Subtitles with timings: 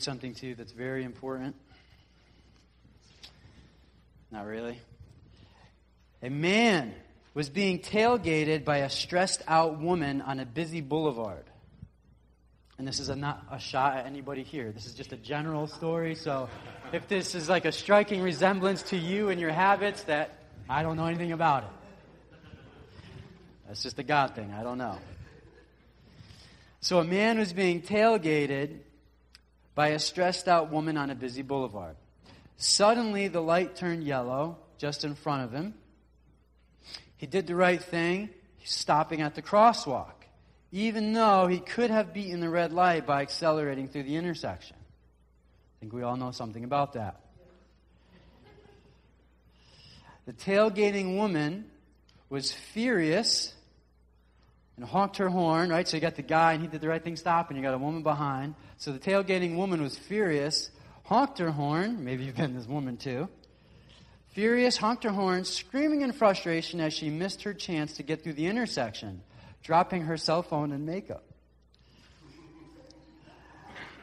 [0.00, 1.54] read something to you that's very important?
[4.30, 4.78] Not really.
[6.22, 6.94] A man
[7.34, 11.44] was being tailgated by a stressed out woman on a busy boulevard.
[12.78, 14.72] And this is a, not a shot at anybody here.
[14.72, 16.14] This is just a general story.
[16.14, 16.48] So
[16.94, 20.30] if this is like a striking resemblance to you and your habits, that
[20.66, 22.38] I don't know anything about it.
[23.68, 24.50] That's just a God thing.
[24.58, 24.96] I don't know.
[26.80, 28.78] So a man was being tailgated
[29.74, 31.96] by a stressed out woman on a busy boulevard.
[32.56, 35.74] Suddenly, the light turned yellow just in front of him.
[37.16, 38.30] He did the right thing,
[38.64, 40.24] stopping at the crosswalk,
[40.72, 44.76] even though he could have beaten the red light by accelerating through the intersection.
[44.78, 47.20] I think we all know something about that.
[50.26, 51.64] The tailgating woman
[52.28, 53.54] was furious
[54.80, 55.86] and honked her horn, right?
[55.86, 57.54] So you got the guy and he did the right thing stopping.
[57.54, 58.54] You got a woman behind.
[58.78, 60.70] So the tailgating woman was furious,
[61.04, 62.02] honked her horn.
[62.02, 63.28] Maybe you've been this woman too.
[64.28, 68.32] Furious, honked her horn, screaming in frustration as she missed her chance to get through
[68.32, 69.20] the intersection,
[69.62, 71.24] dropping her cell phone and makeup.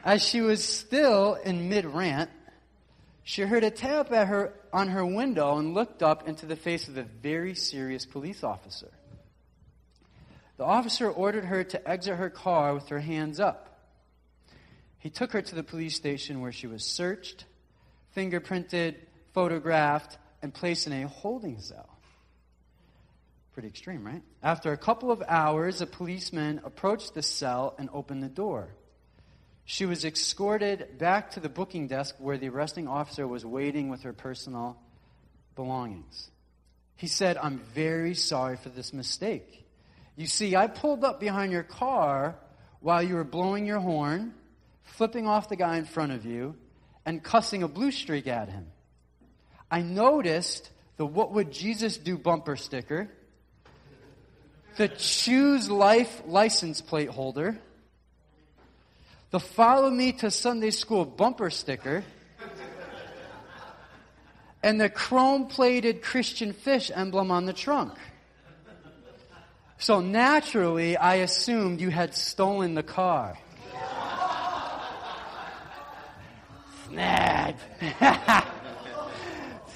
[0.04, 2.30] As she was still in mid rant,
[3.24, 6.86] she heard a tap at her on her window and looked up into the face
[6.86, 8.92] of a very serious police officer.
[10.58, 13.78] The officer ordered her to exit her car with her hands up.
[14.98, 17.44] He took her to the police station where she was searched,
[18.16, 18.96] fingerprinted,
[19.32, 21.88] photographed, and placed in a holding cell.
[23.52, 24.22] Pretty extreme, right?
[24.42, 28.68] After a couple of hours, a policeman approached the cell and opened the door.
[29.64, 34.02] She was escorted back to the booking desk where the arresting officer was waiting with
[34.02, 34.76] her personal
[35.54, 36.30] belongings.
[36.96, 39.67] He said, I'm very sorry for this mistake.
[40.18, 42.34] You see, I pulled up behind your car
[42.80, 44.34] while you were blowing your horn,
[44.82, 46.56] flipping off the guy in front of you,
[47.06, 48.66] and cussing a blue streak at him.
[49.70, 53.08] I noticed the What Would Jesus Do bumper sticker,
[54.76, 57.56] the Choose Life license plate holder,
[59.30, 62.02] the Follow Me to Sunday School bumper sticker,
[64.64, 67.92] and the chrome plated Christian fish emblem on the trunk.
[69.80, 73.38] So naturally, I assumed you had stolen the car.
[76.88, 77.60] Snagged.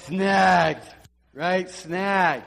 [0.05, 0.87] Snagged.
[1.33, 1.69] Right?
[1.69, 2.43] Snagged.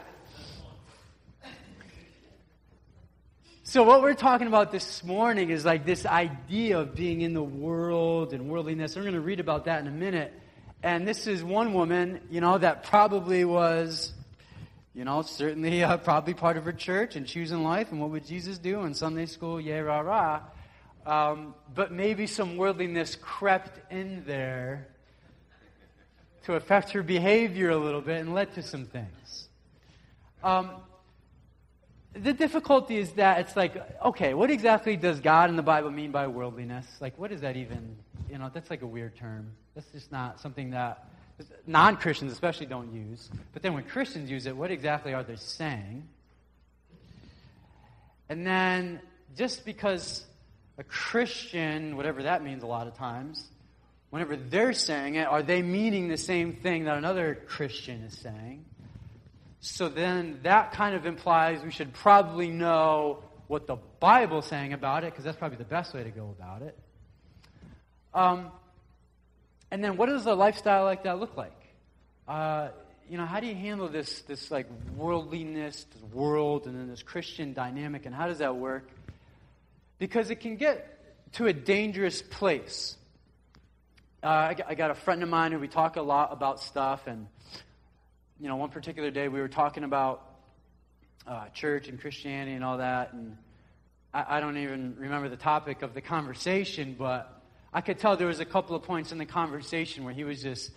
[3.62, 7.42] So, what we're talking about this morning is like this idea of being in the
[7.42, 8.94] world and worldliness.
[8.96, 10.32] We're going to read about that in a minute.
[10.82, 14.12] And this is one woman, you know, that probably was
[14.96, 18.26] you know, certainly uh, probably part of her church and choosing life and what would
[18.26, 20.40] Jesus do in Sunday school, yeah, rah, rah.
[21.04, 24.88] Um, but maybe some worldliness crept in there
[26.44, 29.48] to affect her behavior a little bit and led to some things.
[30.42, 30.70] Um,
[32.14, 36.10] the difficulty is that it's like, okay, what exactly does God in the Bible mean
[36.10, 36.86] by worldliness?
[37.00, 37.96] Like, what is that even,
[38.30, 39.52] you know, that's like a weird term.
[39.74, 41.06] That's just not something that
[41.66, 43.28] non Christians especially don't use.
[43.52, 46.06] But then when Christians use it, what exactly are they saying?
[48.28, 49.00] And then
[49.36, 50.24] just because
[50.78, 53.44] a Christian, whatever that means a lot of times,
[54.10, 58.64] whenever they're saying it, are they meaning the same thing that another Christian is saying?
[59.60, 65.04] So then that kind of implies we should probably know what the Bible's saying about
[65.04, 66.76] it, because that's probably the best way to go about it.
[68.12, 68.50] Um,
[69.70, 71.52] and then what does a lifestyle like that look like?
[72.28, 72.68] Uh,
[73.08, 74.66] you know, how do you handle this, this like
[74.96, 78.88] worldliness, this world, and then this Christian dynamic, and how does that work?
[79.98, 82.96] Because it can get to a dangerous place.
[84.22, 87.06] Uh, I, I got a friend of mine who we talk a lot about stuff,
[87.06, 87.26] and
[88.40, 90.22] you know, one particular day we were talking about
[91.26, 93.36] uh, church and Christianity and all that, and
[94.12, 97.35] I, I don't even remember the topic of the conversation, but
[97.76, 100.40] I could tell there was a couple of points in the conversation where he was
[100.40, 100.70] just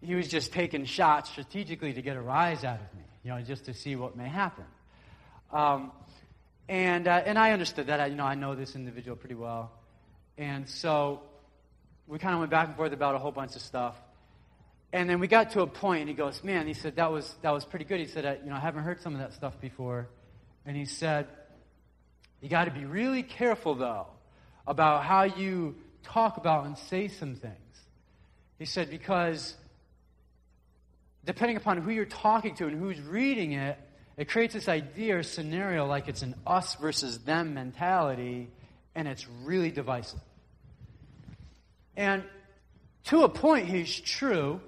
[0.00, 3.40] he was just taking shots strategically to get a rise out of me, you know,
[3.40, 4.64] just to see what may happen.
[5.52, 5.92] Um,
[6.68, 8.00] and uh, and I understood that.
[8.00, 9.70] I, you know, I know this individual pretty well,
[10.36, 11.22] and so
[12.08, 13.94] we kind of went back and forth about a whole bunch of stuff.
[14.92, 17.32] And then we got to a point, and he goes, "Man," he said, "that was
[17.42, 19.34] that was pretty good." He said, I, "You know, I haven't heard some of that
[19.34, 20.08] stuff before,"
[20.66, 21.28] and he said,
[22.40, 24.08] "You got to be really careful though
[24.66, 25.76] about how you
[26.12, 27.54] talk about and say some things.
[28.58, 29.54] He said, because
[31.24, 33.78] depending upon who you're talking to and who's reading it,
[34.16, 38.48] it creates this idea or scenario like it's an us versus them mentality,
[38.94, 40.20] and it's really divisive.
[41.96, 42.24] And
[43.04, 44.60] to a point, he's true,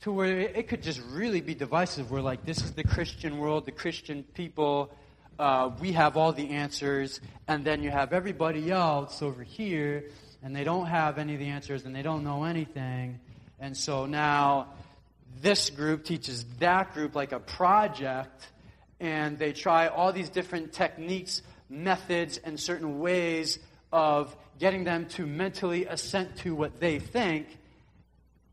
[0.00, 2.10] to where it could just really be divisive.
[2.10, 4.92] We're like, this is the Christian world, the Christian people,
[5.38, 10.10] uh, we have all the answers, and then you have everybody else over here,
[10.44, 13.18] and they don't have any of the answers, and they don't know anything.
[13.58, 14.74] And so now
[15.40, 18.46] this group teaches that group like a project,
[19.00, 23.58] and they try all these different techniques, methods, and certain ways
[23.90, 27.46] of getting them to mentally assent to what they think,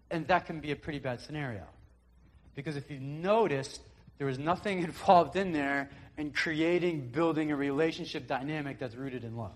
[0.09, 1.65] and that can be a pretty bad scenario.
[2.55, 3.81] Because if you've noticed,
[4.17, 9.35] there was nothing involved in there in creating, building a relationship dynamic that's rooted in
[9.35, 9.51] love.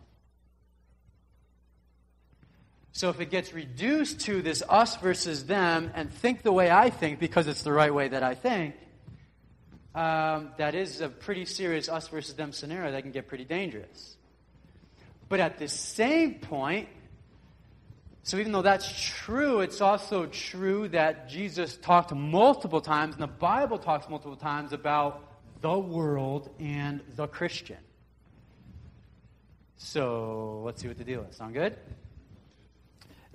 [2.96, 6.90] So if it gets reduced to this us versus them and think the way I
[6.90, 8.74] think because it's the right way that I think,
[9.94, 14.16] um, that is a pretty serious us versus them scenario that can get pretty dangerous.
[15.28, 16.88] But at the same point,
[18.24, 23.28] so even though that's true, it's also true that Jesus talked multiple times, and the
[23.28, 25.22] Bible talks multiple times about
[25.60, 27.80] the world and the Christian.
[29.76, 31.36] So let's see what the deal is.
[31.36, 31.76] Sound good?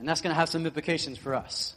[0.00, 1.74] And that's going to have some implications for us.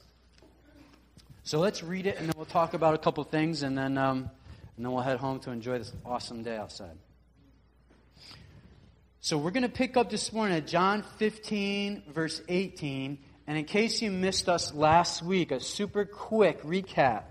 [1.43, 4.29] So let's read it, and then we'll talk about a couple things, and then, um,
[4.77, 6.97] and then we'll head home to enjoy this awesome day outside.
[9.19, 13.17] So we're going to pick up this morning at John 15, verse 18.
[13.45, 17.23] And in case you missed us last week, a super quick recap.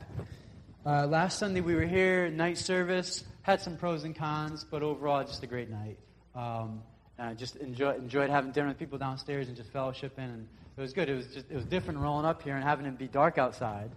[0.84, 5.24] Uh, last Sunday we were here, night service, had some pros and cons, but overall
[5.24, 5.98] just a great night.
[6.34, 6.82] Um,
[7.18, 10.92] I just enjoy, enjoyed having dinner with people downstairs and just fellowshipping and it was
[10.92, 11.08] good.
[11.08, 13.90] It was just it was different rolling up here and having it be dark outside.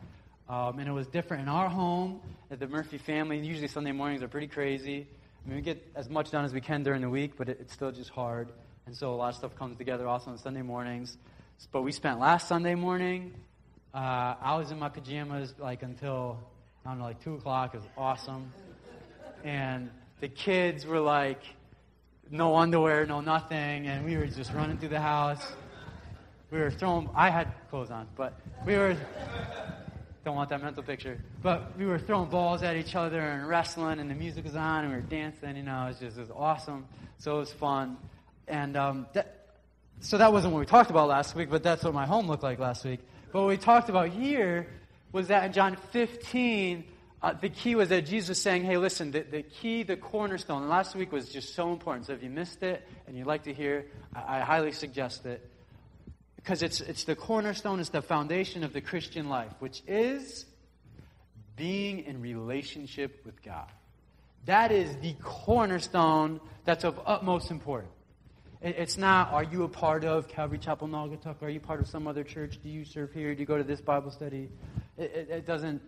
[0.50, 2.22] Um, and it was different in our home
[2.52, 3.40] at the Murphy family.
[3.40, 5.08] Usually Sunday mornings are pretty crazy.
[5.44, 7.58] I mean, we get as much done as we can during the week, but it,
[7.62, 8.50] it's still just hard.
[8.86, 11.18] And so a lot of stuff comes together also on Sunday mornings.
[11.72, 13.34] But we spent last Sunday morning.
[13.94, 16.40] Uh, I was in my pajamas like until
[16.86, 17.74] I don't know, like two o'clock.
[17.74, 18.52] It was awesome.
[19.44, 19.90] And
[20.20, 21.42] the kids were like,
[22.32, 25.46] no underwear, no nothing, and we were just running through the house
[26.56, 28.34] we were throwing, I had clothes on, but
[28.66, 28.96] we were,
[30.24, 34.00] don't want that mental picture, but we were throwing balls at each other and wrestling,
[34.00, 36.22] and the music was on, and we were dancing, you know, it was just, it
[36.22, 36.86] was awesome.
[37.18, 37.98] So it was fun.
[38.48, 39.48] And um, that,
[40.00, 42.44] so that wasn't what we talked about last week, but that's what my home looked
[42.44, 43.00] like last week.
[43.32, 44.68] But what we talked about here
[45.12, 46.84] was that in John 15,
[47.26, 50.70] uh, the key was that Jesus was saying, hey, listen, the, the key, the cornerstone,
[50.70, 52.06] last week was just so important.
[52.06, 55.50] So if you missed it and you'd like to hear, I, I highly suggest it
[56.36, 60.46] because it's, it's the cornerstone, it's the foundation of the Christian life, which is
[61.56, 63.72] being in relationship with God.
[64.46, 67.92] That is the cornerstone that's of utmost importance.
[68.62, 71.42] It's not, are you a part of Calvary Chapel Naugatuck?
[71.42, 72.60] Are you part of some other church?
[72.62, 73.34] Do you serve here?
[73.34, 74.50] Do you go to this Bible study?
[74.96, 75.82] It, it, it doesn't,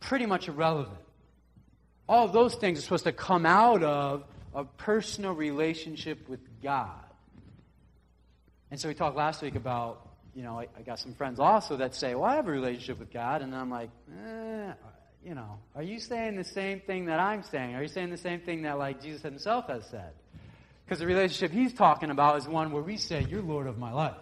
[0.00, 0.98] pretty much irrelevant.
[2.08, 4.24] All of those things are supposed to come out of
[4.54, 7.04] a personal relationship with God.
[8.70, 11.76] And so we talked last week about, you know, I, I, got some friends also
[11.76, 13.42] that say, well, I have a relationship with God.
[13.42, 14.72] And I'm like, eh,
[15.24, 17.74] you know, are you saying the same thing that I'm saying?
[17.74, 20.12] Are you saying the same thing that, like, Jesus himself has said?
[20.84, 23.92] Because the relationship he's talking about is one where we say, You're Lord of my
[23.92, 24.14] life.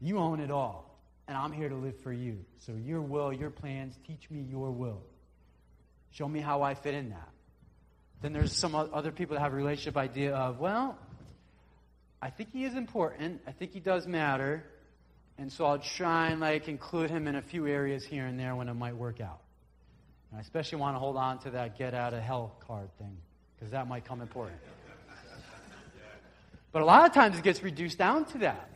[0.00, 0.83] You own it all.
[1.26, 2.44] And I'm here to live for you.
[2.58, 5.00] So your will, your plans, teach me your will.
[6.12, 7.28] Show me how I fit in that.
[8.22, 10.98] Then there's some other people that have a relationship idea of, well,
[12.22, 13.42] I think he is important.
[13.46, 14.64] I think he does matter.
[15.36, 18.54] And so I'll try and like include him in a few areas here and there
[18.54, 19.40] when it might work out.
[20.30, 23.16] And I especially want to hold on to that get out of hell card thing
[23.56, 24.58] because that might come important.
[26.72, 28.68] But a lot of times it gets reduced down to that.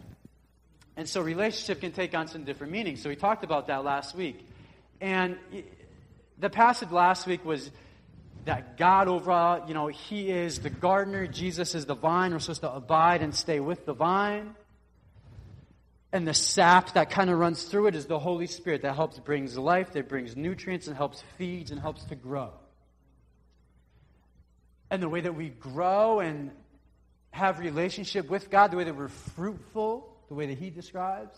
[0.99, 3.01] And so relationship can take on some different meanings.
[3.03, 4.45] So we talked about that last week.
[5.01, 5.39] And
[6.41, 7.71] the passage last week was
[8.47, 12.33] that God overall, you know, He is the gardener, Jesus is the vine.
[12.33, 14.57] We're supposed to abide and stay with the vine.
[16.13, 19.21] And the sap that kind of runs through it is the Holy Spirit that helps
[19.21, 22.51] brings life, that brings nutrients and helps feeds and helps to grow.
[24.91, 26.51] And the way that we grow and
[27.31, 31.37] have relationship with God, the way that we're fruitful, the way that He describes,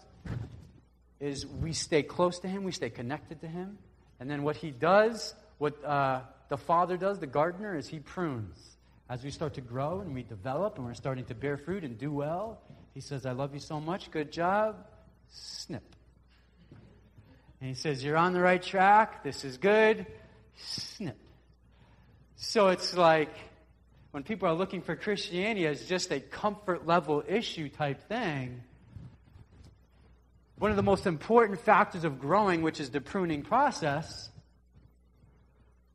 [1.21, 3.79] is we stay close to Him, we stay connected to Him.
[4.19, 8.59] And then what He does, what uh, the Father does, the gardener, is He prunes.
[9.09, 11.99] As we start to grow and we develop and we're starting to bear fruit and
[11.99, 12.61] do well,
[12.95, 14.11] He says, I love you so much.
[14.11, 14.77] Good job.
[15.29, 15.83] Snip.
[17.61, 19.23] And He says, You're on the right track.
[19.23, 20.07] This is good.
[20.57, 21.19] Snip.
[22.37, 23.33] So it's like
[24.13, 28.63] when people are looking for Christianity as just a comfort level issue type thing,
[30.61, 34.29] one of the most important factors of growing, which is the pruning process,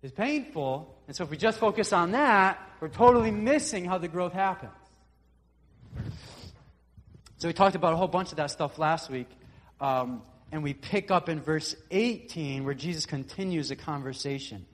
[0.02, 1.00] is painful.
[1.06, 4.72] And so if we just focus on that, we're totally missing how the growth happens.
[7.38, 9.30] So we talked about a whole bunch of that stuff last week.
[9.80, 14.66] Um, and we pick up in verse 18 where Jesus continues the conversation.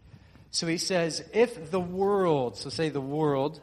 [0.51, 3.59] So he says, If the world, so say the world,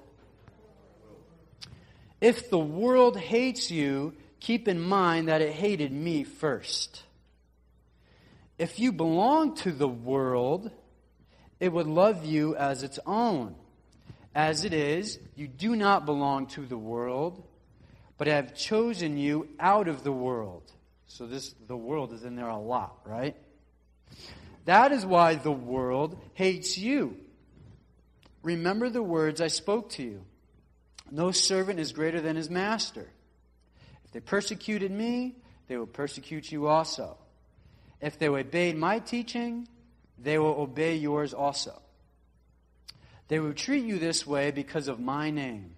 [2.21, 7.03] if the world hates you, keep in mind that it hated me first.
[8.59, 10.71] If you belong to the world,
[11.61, 13.55] it would love you as its own.
[14.35, 17.43] As it is, you do not belong to the world,
[18.17, 20.63] but have chosen you out of the world.
[21.07, 23.37] So this the world is in there a lot, right?
[24.67, 27.17] That is why the world hates you.
[28.43, 30.25] Remember the words I spoke to you.
[31.11, 33.09] No servant is greater than his master.
[34.19, 35.37] They persecuted me,
[35.69, 37.17] they will persecute you also.
[38.01, 39.69] If they obeyed my teaching,
[40.19, 41.81] they will obey yours also.
[43.29, 45.77] They will treat you this way because of my name,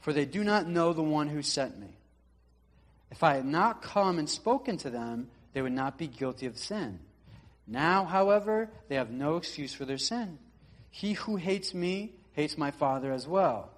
[0.00, 1.96] for they do not know the one who sent me.
[3.10, 6.58] If I had not come and spoken to them, they would not be guilty of
[6.58, 6.98] sin.
[7.66, 10.38] Now, however, they have no excuse for their sin.
[10.90, 13.70] He who hates me hates my Father as well.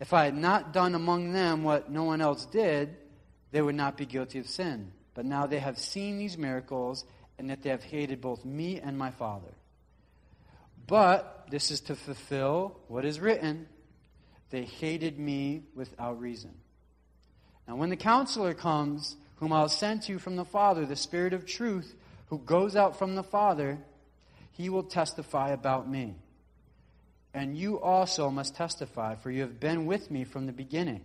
[0.00, 2.96] If I had not done among them what no one else did,
[3.50, 4.92] they would not be guilty of sin.
[5.14, 7.04] But now they have seen these miracles,
[7.38, 9.54] and that they have hated both me and my Father.
[10.86, 13.68] But this is to fulfill what is written
[14.50, 16.54] they hated me without reason.
[17.66, 21.34] Now, when the counselor comes, whom I'll send to you from the Father, the Spirit
[21.34, 21.94] of truth,
[22.28, 23.78] who goes out from the Father,
[24.52, 26.16] he will testify about me.
[27.38, 31.04] And you also must testify, for you have been with me from the beginning.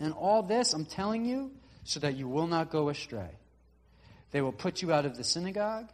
[0.00, 1.50] And all this I'm telling you
[1.84, 3.28] so that you will not go astray.
[4.30, 5.90] They will put you out of the synagogue.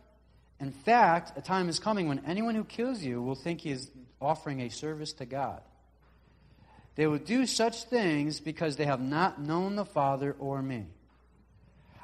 [0.61, 3.91] In fact, a time is coming when anyone who kills you will think he is
[4.21, 5.62] offering a service to God.
[6.95, 10.87] They will do such things because they have not known the Father or me.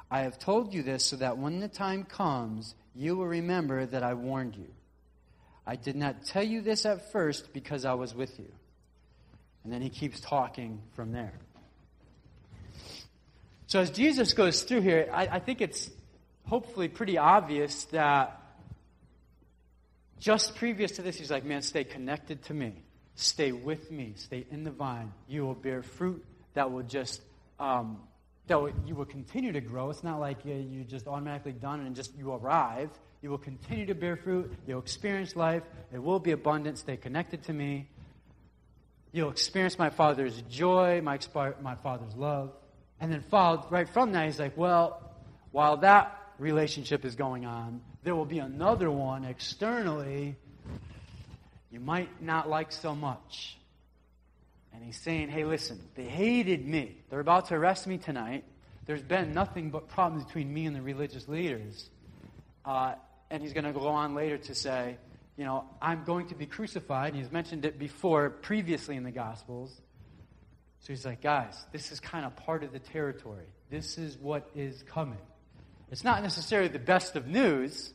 [0.09, 4.03] I have told you this so that when the time comes, you will remember that
[4.03, 4.67] I warned you.
[5.65, 8.51] I did not tell you this at first because I was with you.
[9.63, 11.33] And then he keeps talking from there.
[13.67, 15.89] So as Jesus goes through here, I, I think it's
[16.47, 18.41] hopefully pretty obvious that
[20.19, 22.73] just previous to this, he's like, man, stay connected to me.
[23.15, 24.13] Stay with me.
[24.15, 25.11] Stay in the vine.
[25.27, 27.21] You will bear fruit that will just,
[27.59, 28.01] um,
[28.47, 29.89] that will, you will continue to grow.
[29.89, 32.89] It's not like you, you just automatically done and just you arrive.
[33.21, 34.51] You will continue to bear fruit.
[34.67, 35.63] You'll experience life.
[35.93, 36.77] It will be abundant.
[36.77, 37.87] Stay connected to me.
[39.11, 41.19] You'll experience my Father's joy, my,
[41.61, 42.51] my Father's love.
[42.99, 45.01] And then followed right from that, he's like, well,
[45.51, 50.35] while that relationship is going on, there will be another one externally
[51.71, 53.57] you might not like so much.
[54.73, 56.97] And he's saying, hey, listen, they hated me.
[57.09, 58.43] They're about to arrest me tonight.
[58.85, 61.89] There's been nothing but problems between me and the religious leaders.
[62.65, 62.95] Uh,
[63.31, 64.97] and he's going to go on later to say,
[65.37, 67.13] you know, I'm going to be crucified.
[67.13, 69.73] And he's mentioned it before, previously in the Gospels.
[70.81, 73.45] So he's like, guys, this is kind of part of the territory.
[73.69, 75.17] This is what is coming.
[75.89, 77.93] It's not necessarily the best of news,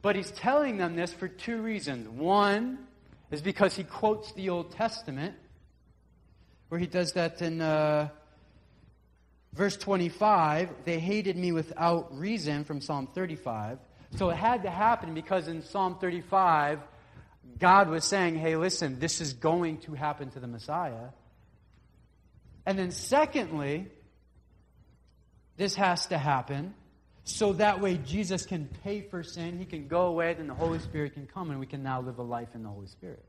[0.00, 2.08] but he's telling them this for two reasons.
[2.08, 2.78] One
[3.30, 5.34] is because he quotes the Old Testament,
[6.68, 8.08] where he does that in uh,
[9.54, 10.68] verse 25.
[10.84, 13.78] They hated me without reason from Psalm 35.
[14.16, 16.80] So it had to happen because in Psalm 35,
[17.58, 21.08] God was saying, hey, listen, this is going to happen to the Messiah.
[22.66, 23.88] And then, secondly,
[25.56, 26.74] this has to happen
[27.24, 30.78] so that way Jesus can pay for sin, he can go away, then the Holy
[30.78, 33.24] Spirit can come, and we can now live a life in the Holy Spirit.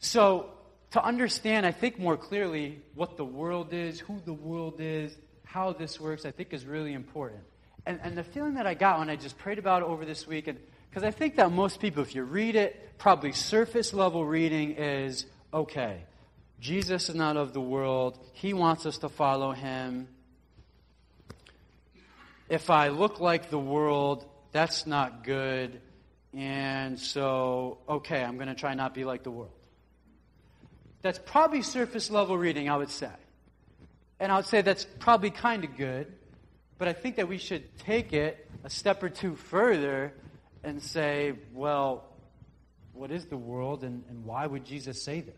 [0.00, 0.50] So,
[0.92, 5.72] to understand, I think, more clearly what the world is, who the world is, how
[5.72, 7.40] this works, I think is really important.
[7.86, 10.26] And, and the feeling that I got when I just prayed about it over this
[10.26, 10.48] week,
[10.90, 15.24] because I think that most people, if you read it, probably surface level reading is
[15.54, 16.02] okay,
[16.60, 18.18] Jesus is not of the world.
[18.34, 20.08] He wants us to follow him
[22.48, 25.80] if I look like the world, that's not good.
[26.32, 29.50] And so, okay, I'm going to try not be like the world.
[31.02, 33.10] That's probably surface level reading, I would say.
[34.18, 36.12] And I would say that's probably kind of good,
[36.78, 40.12] but I think that we should take it a step or two further
[40.64, 42.04] and say, well,
[42.92, 45.34] what is the world and, and why would Jesus say this?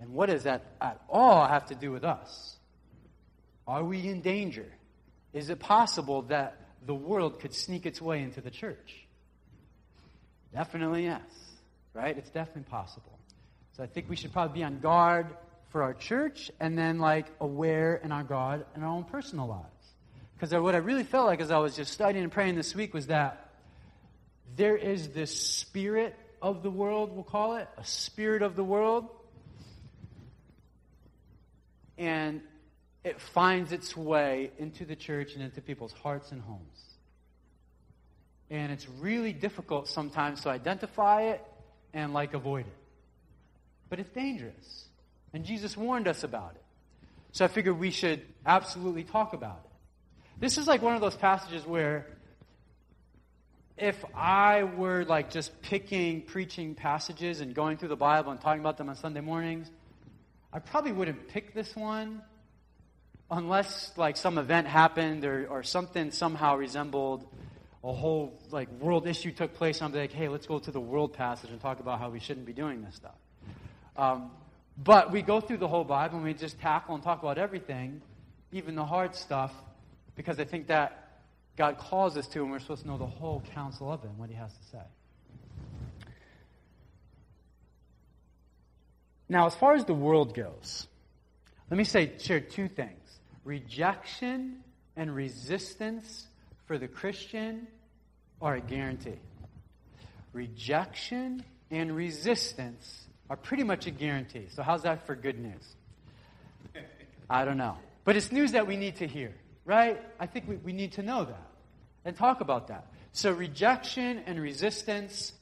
[0.00, 2.56] And what does that at all have to do with us?
[3.66, 4.66] Are we in danger?
[5.32, 6.56] Is it possible that
[6.86, 9.06] the world could sneak its way into the church?
[10.54, 11.20] Definitely yes.
[11.92, 12.16] Right?
[12.16, 13.18] It's definitely possible.
[13.76, 15.26] So I think we should probably be on guard
[15.70, 19.64] for our church and then like aware in our God in our own personal lives.
[20.34, 22.94] Because what I really felt like as I was just studying and praying this week
[22.94, 23.50] was that
[24.56, 29.08] there is this spirit of the world, we'll call it, a spirit of the world.
[31.96, 32.40] And
[33.02, 36.84] it finds its way into the church and into people's hearts and homes.
[38.50, 41.44] And it's really difficult sometimes to identify it
[41.92, 42.76] and like avoid it.
[43.88, 44.87] But it's dangerous.
[45.32, 46.62] And Jesus warned us about it.
[47.32, 49.70] So I figured we should absolutely talk about it.
[50.40, 52.06] This is like one of those passages where
[53.76, 58.60] if I were like just picking preaching passages and going through the Bible and talking
[58.60, 59.70] about them on Sunday mornings,
[60.52, 62.22] I probably wouldn't pick this one
[63.30, 67.26] unless like some event happened or, or something somehow resembled
[67.84, 69.80] a whole like world issue took place.
[69.82, 72.46] I'm like, hey, let's go to the world passage and talk about how we shouldn't
[72.46, 73.14] be doing this stuff.
[73.96, 74.30] Um,
[74.82, 78.00] but we go through the whole Bible and we just tackle and talk about everything,
[78.52, 79.52] even the hard stuff,
[80.14, 81.22] because I think that
[81.56, 84.30] God calls us to, and we're supposed to know the whole counsel of Him, what
[84.30, 84.82] He has to say.
[89.28, 90.86] Now, as far as the world goes,
[91.70, 92.94] let me say, share two things
[93.44, 94.58] rejection
[94.96, 96.26] and resistance
[96.66, 97.66] for the Christian
[98.40, 99.18] are a guarantee.
[100.32, 104.46] Rejection and resistance are pretty much a guarantee.
[104.50, 105.74] So, how's that for good news?
[107.30, 107.76] I don't know.
[108.04, 110.00] But it's news that we need to hear, right?
[110.18, 111.46] I think we, we need to know that
[112.04, 112.86] and talk about that.
[113.12, 115.32] So, rejection and resistance,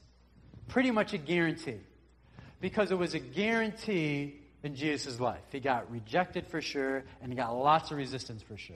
[0.67, 1.79] pretty much a guarantee.
[2.59, 5.43] Because it was a guarantee in Jesus' life.
[5.51, 8.75] He got rejected for sure, and he got lots of resistance for sure.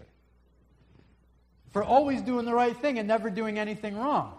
[1.71, 4.37] For always doing the right thing and never doing anything wrong.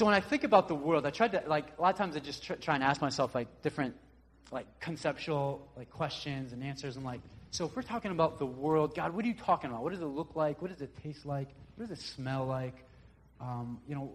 [0.00, 2.16] So when I think about the world, I tried to like a lot of times
[2.16, 3.94] I just try, try and ask myself like different
[4.50, 6.96] like conceptual like questions and answers.
[6.96, 9.82] And like, so if we're talking about the world, God, what are you talking about?
[9.82, 10.62] What does it look like?
[10.62, 11.48] What does it taste like?
[11.76, 12.76] What does it smell like?
[13.42, 14.10] Um, you know,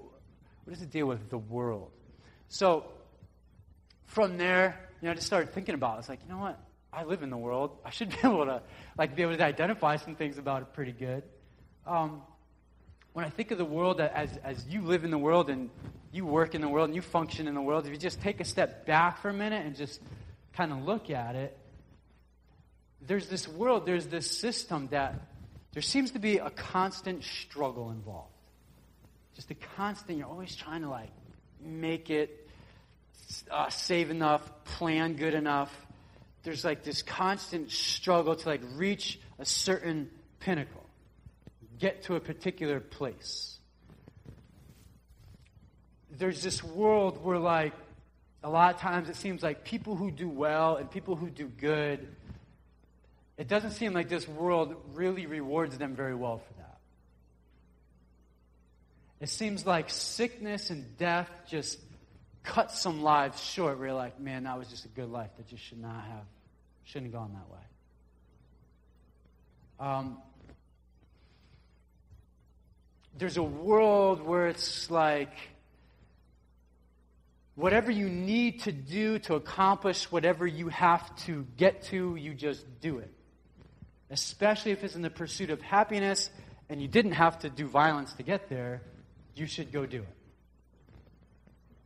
[0.63, 1.91] what does it deal with the world?
[2.47, 2.85] So
[4.05, 5.99] from there, you know, I just started thinking about it.
[5.99, 6.59] It's like, you know what?
[6.91, 7.77] I live in the world.
[7.85, 8.63] I should be able to
[8.97, 11.21] like be able to identify some things about it pretty good.
[11.85, 12.23] Um,
[13.15, 15.69] when I think of the world as, as you live in the world and
[16.11, 18.41] you work in the world and you function in the world, if you just take
[18.41, 20.01] a step back for a minute and just
[20.51, 21.57] kind of look at it,
[23.07, 25.15] there's this world, there's this system that
[25.71, 28.33] there seems to be a constant struggle involved.
[29.33, 31.11] Just a constant, you're always trying to like
[31.61, 32.49] make it,
[33.49, 35.73] uh, save enough, plan good enough.
[36.43, 40.84] There's like this constant struggle to like reach a certain pinnacle
[41.79, 43.57] get to a particular place.
[46.11, 47.73] There's this world where, like,
[48.43, 51.47] a lot of times it seems like people who do well and people who do
[51.47, 52.07] good,
[53.37, 56.77] it doesn't seem like this world really rewards them very well for that.
[59.19, 61.79] It seems like sickness and death just
[62.43, 65.47] cut some lives short where you're like, man, that was just a good life that
[65.47, 66.25] just should not have,
[66.83, 67.59] shouldn't have gone that way.
[69.79, 70.17] Um,
[73.17, 75.33] there's a world where it's like
[77.55, 82.65] whatever you need to do to accomplish whatever you have to get to, you just
[82.81, 83.11] do it.
[84.09, 86.29] Especially if it's in the pursuit of happiness
[86.69, 88.81] and you didn't have to do violence to get there,
[89.33, 90.15] you should go do it.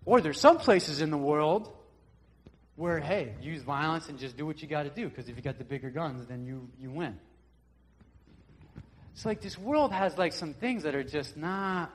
[0.05, 1.71] Or there's some places in the world
[2.75, 5.41] where, hey, use violence and just do what you got to do because if you
[5.41, 7.17] got the bigger guns, then you, you win.
[9.19, 11.91] It's like this world has like some things that are just not,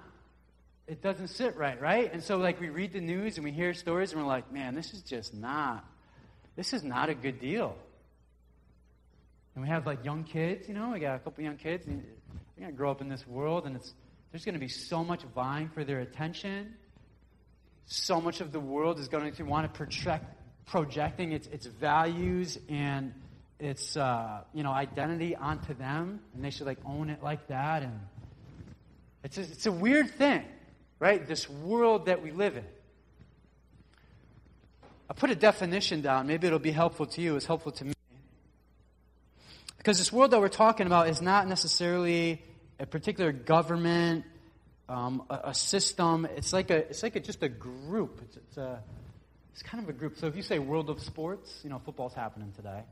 [0.87, 2.13] it doesn't sit right, right?
[2.13, 4.75] And so like we read the news and we hear stories and we're like, man,
[4.75, 5.87] this is just not,
[6.55, 7.79] this is not a good deal.
[9.55, 12.03] And we have like young kids, you know, we got a couple young kids, and
[12.03, 13.95] they're going to grow up in this world and it's,
[14.31, 16.75] there's going to be so much vying for their attention.
[17.87, 20.27] So much of the world is going to want to project,
[20.67, 23.15] projecting its, its values and
[23.59, 27.83] its uh, you know identity onto them, and they should like own it like that.
[27.83, 28.01] And
[29.23, 30.43] it's a, it's a weird thing,
[30.99, 31.27] right?
[31.27, 32.65] This world that we live in.
[35.09, 36.27] I put a definition down.
[36.27, 37.37] Maybe it'll be helpful to you.
[37.37, 37.93] It's helpful to me.
[39.77, 42.43] Because this world that we're talking about is not necessarily
[42.81, 44.25] a particular government
[44.89, 46.27] um, a, a, system.
[46.37, 48.21] It's like a it's like a, just a group.
[48.25, 48.83] It's, it's a
[49.53, 50.19] it's kind of a group.
[50.19, 52.83] So if you say world of sports, you know, football's happening today.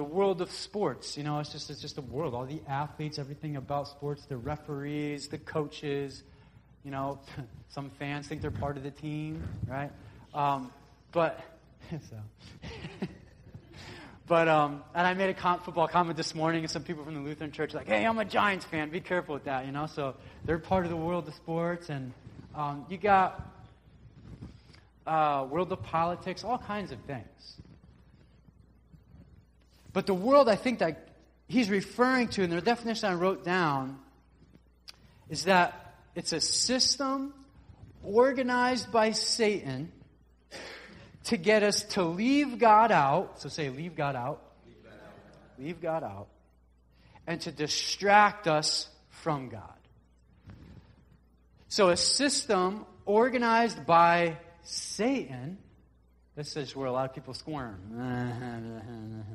[0.00, 2.34] The world of sports, you know, it's just it's just a world.
[2.34, 6.22] All the athletes, everything about sports, the referees, the coaches.
[6.84, 7.20] You know,
[7.68, 9.90] some fans think they're part of the team, right?
[10.32, 10.72] Um,
[11.12, 11.38] but
[11.90, 12.16] so.
[14.26, 17.20] But um, and I made a football comment this morning, and some people from the
[17.20, 18.88] Lutheran Church like, "Hey, I'm a Giants fan.
[18.88, 19.84] Be careful with that," you know.
[19.84, 20.14] So
[20.46, 22.14] they're part of the world of sports, and
[22.54, 23.46] um, you got
[25.06, 27.60] uh, world of politics, all kinds of things.
[29.92, 31.08] But the world, I think that
[31.48, 33.98] he's referring to, and the definition I wrote down,
[35.28, 37.34] is that it's a system
[38.02, 39.92] organized by Satan
[41.24, 43.40] to get us to leave God out.
[43.40, 44.42] So say, leave God out.
[44.66, 45.58] Leave God out.
[45.58, 46.28] Leave God out.
[47.26, 49.62] And to distract us from God.
[51.68, 55.58] So a system organized by Satan.
[56.34, 57.78] This is where a lot of people squirm.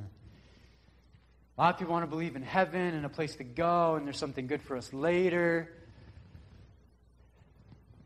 [1.57, 4.05] a lot of people want to believe in heaven and a place to go, and
[4.05, 5.71] there's something good for us later.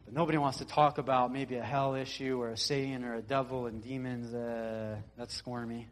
[0.05, 3.23] But nobody wants to talk about maybe a hell issue or a Satan or a
[3.23, 4.35] devil and demons.
[4.35, 5.87] Uh, that's squirmy.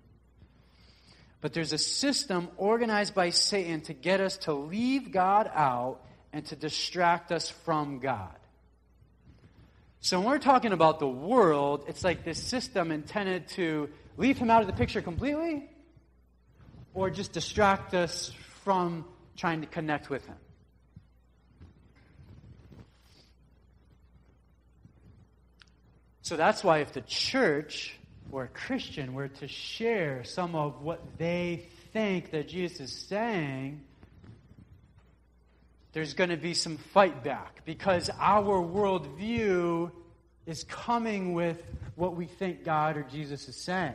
[1.41, 6.45] But there's a system organized by Satan to get us to leave God out and
[6.47, 8.35] to distract us from God.
[10.01, 14.51] So when we're talking about the world, it's like this system intended to leave him
[14.51, 15.67] out of the picture completely
[16.97, 18.31] or just distract us
[18.63, 19.05] from
[19.36, 20.36] trying to connect with him.
[26.23, 27.95] So that's why if the church
[28.31, 33.81] or a Christian were to share some of what they think that Jesus is saying,
[35.93, 39.91] there's going to be some fight back because our worldview
[40.47, 41.62] is coming with
[41.93, 43.93] what we think God or Jesus is saying.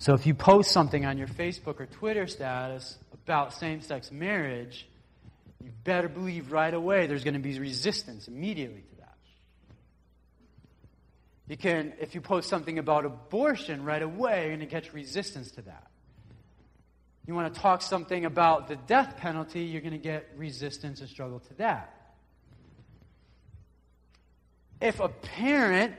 [0.00, 4.88] So if you post something on your Facebook or Twitter status about same sex marriage,
[5.62, 9.16] you better believe right away there's going to be resistance immediately to that.
[11.48, 15.50] you can, if you post something about abortion right away, you're going to catch resistance
[15.52, 15.88] to that.
[17.26, 21.10] You want to talk something about the death penalty, you're going to get resistance and
[21.10, 21.94] struggle to that.
[24.80, 25.92] If a parent,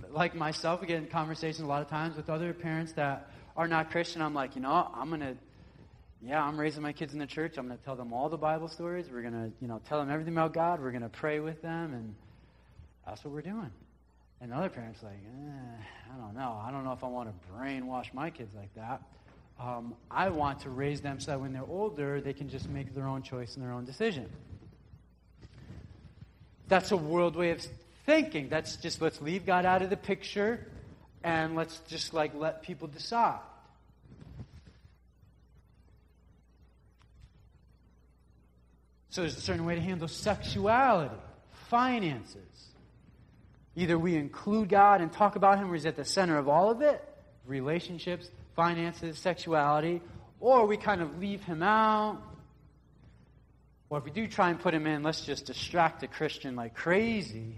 [0.10, 3.68] like myself, we get in conversations a lot of times with other parents that are
[3.68, 5.36] not Christian, I'm like, you know, I'm going to,
[6.24, 7.58] yeah, I'm raising my kids in the church.
[7.58, 9.06] I'm going to tell them all the Bible stories.
[9.12, 10.80] We're going to, you know, tell them everything about God.
[10.80, 12.14] We're going to pray with them, and
[13.06, 13.70] that's what we're doing.
[14.40, 16.60] And other parents like, eh, I don't know.
[16.64, 19.02] I don't know if I want to brainwash my kids like that.
[19.60, 22.94] Um, I want to raise them so that when they're older, they can just make
[22.94, 24.28] their own choice and their own decision.
[26.66, 27.64] That's a world way of
[28.06, 28.48] thinking.
[28.48, 30.66] That's just let's leave God out of the picture
[31.22, 33.40] and let's just like let people decide.
[39.10, 41.14] So there's a certain way to handle sexuality,
[41.68, 42.72] finances,
[43.74, 46.70] Either we include God and talk about Him, or He's at the center of all
[46.70, 47.02] of it
[47.46, 50.00] relationships, finances, sexuality,
[50.38, 52.22] or we kind of leave Him out.
[53.90, 56.74] Or if we do try and put Him in, let's just distract the Christian like
[56.74, 57.56] crazy.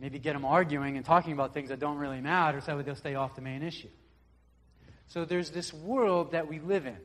[0.00, 3.14] Maybe get them arguing and talking about things that don't really matter so they'll stay
[3.14, 3.88] off the main issue.
[5.08, 6.96] So there's this world that we live in.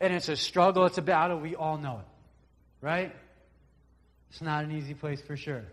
[0.00, 2.84] And it's a struggle, it's a battle, we all know it.
[2.84, 3.14] Right?
[4.30, 5.64] It's not an easy place for sure.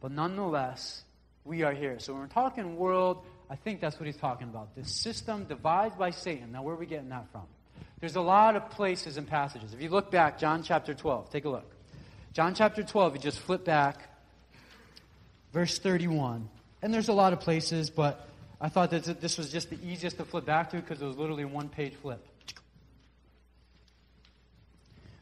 [0.00, 1.02] But nonetheless,
[1.44, 1.98] we are here.
[1.98, 4.74] So when we're talking world, I think that's what he's talking about.
[4.76, 6.52] This system devised by Satan.
[6.52, 7.42] Now, where are we getting that from?
[8.00, 9.74] There's a lot of places and passages.
[9.74, 11.70] If you look back, John chapter 12, take a look.
[12.32, 14.08] John chapter 12, you just flip back,
[15.52, 16.48] verse 31.
[16.80, 18.28] And there's a lot of places, but
[18.60, 21.16] I thought that this was just the easiest to flip back to because it was
[21.16, 22.24] literally one page flip.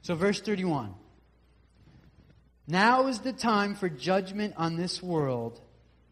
[0.02, 0.94] So, verse 31.
[2.66, 5.58] Now is the time for judgment on this world.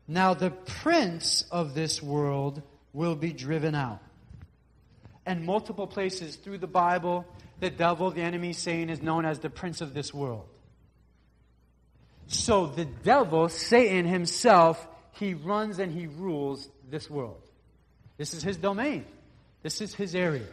[0.09, 2.63] Now the prince of this world
[2.95, 4.01] will be driven out.
[5.27, 7.27] And multiple places through the Bible,
[7.61, 10.47] the devil, the enemy, Satan, is known as the prince of this world.
[12.29, 17.43] So the devil, Satan himself, he runs and he rules this world.
[18.17, 19.05] This is his domain.
[19.63, 20.47] This is his area.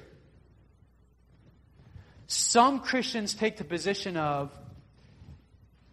[2.27, 4.51] Some Christians take the position of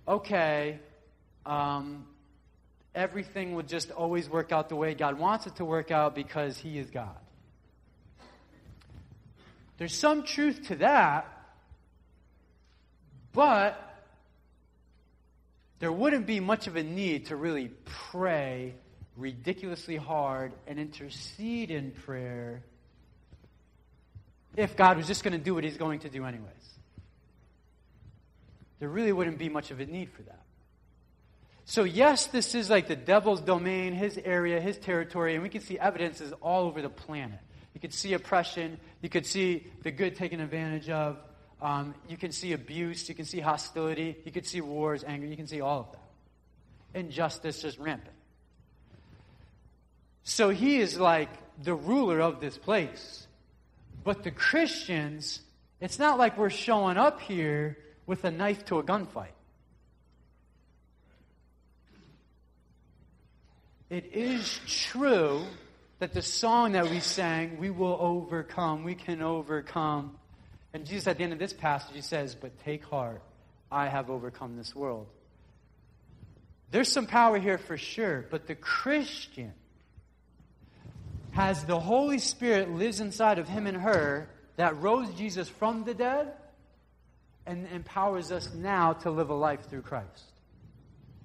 [0.07, 0.81] okay,
[1.47, 2.05] um,
[2.95, 6.59] everything would just always work out the way God wants it to work out because
[6.59, 7.16] He is God.
[9.79, 11.27] There's some truth to that,
[13.33, 13.89] But
[15.81, 18.75] there wouldn't be much of a need to really pray
[19.16, 22.62] ridiculously hard and intercede in prayer
[24.57, 26.51] if God was just going to do what he's going to do anyways.
[28.79, 30.43] There really wouldn't be much of a need for that.
[31.64, 35.61] So, yes, this is like the devil's domain, his area, his territory, and we can
[35.61, 37.38] see evidences all over the planet.
[37.75, 41.19] You could see oppression, you could see the good taken advantage of,
[41.62, 45.37] um, you can see abuse, you can see hostility, you can see wars, anger, you
[45.37, 46.99] can see all of that.
[46.99, 48.16] Injustice is rampant.
[50.25, 51.31] So he is like
[51.62, 53.27] the ruler of this place.
[54.03, 55.40] But the Christians,
[55.81, 59.35] it's not like we're showing up here with a knife to a gunfight.
[63.90, 65.42] It is true
[65.99, 70.16] that the song that we sang, we will overcome, we can overcome.
[70.72, 73.22] And Jesus, at the end of this passage, he says, But take heart,
[73.70, 75.06] I have overcome this world.
[76.70, 79.52] There's some power here for sure, but the Christian
[81.33, 85.94] has the Holy Spirit lives inside of him and her that rose Jesus from the
[85.94, 86.33] dead
[87.46, 90.24] and empowers us now to live a life through Christ.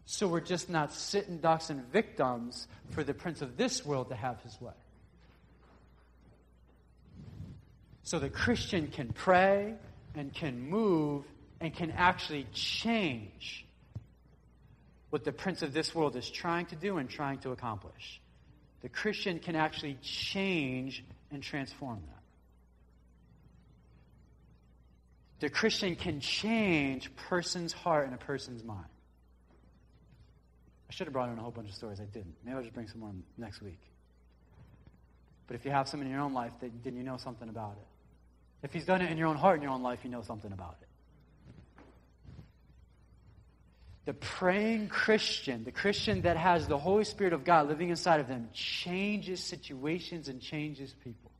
[0.05, 4.15] So we're just not sitting ducks and victims for the prince of this world to
[4.15, 4.73] have his way.
[8.05, 9.73] So the Christian can pray
[10.15, 11.25] and can move
[11.59, 13.65] and can actually change
[15.09, 18.21] what the prince of this world is trying to do and trying to accomplish
[18.85, 22.21] the Christian can actually change and transform that.
[25.39, 28.85] The Christian can change a person's heart and a person's mind.
[30.87, 31.99] I should have brought in a whole bunch of stories.
[31.99, 32.35] I didn't.
[32.43, 33.81] Maybe I'll just bring some more next week.
[35.47, 37.94] But if you have some in your own life, then you know something about it.
[38.63, 40.51] If he's done it in your own heart in your own life, you know something
[40.51, 40.87] about it.
[44.05, 48.27] The praying Christian, the Christian that has the Holy Spirit of God living inside of
[48.27, 51.31] them, changes situations and changes people.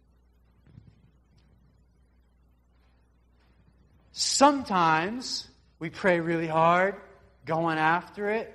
[4.12, 5.48] Sometimes
[5.78, 6.96] we pray really hard,
[7.46, 8.54] going after it,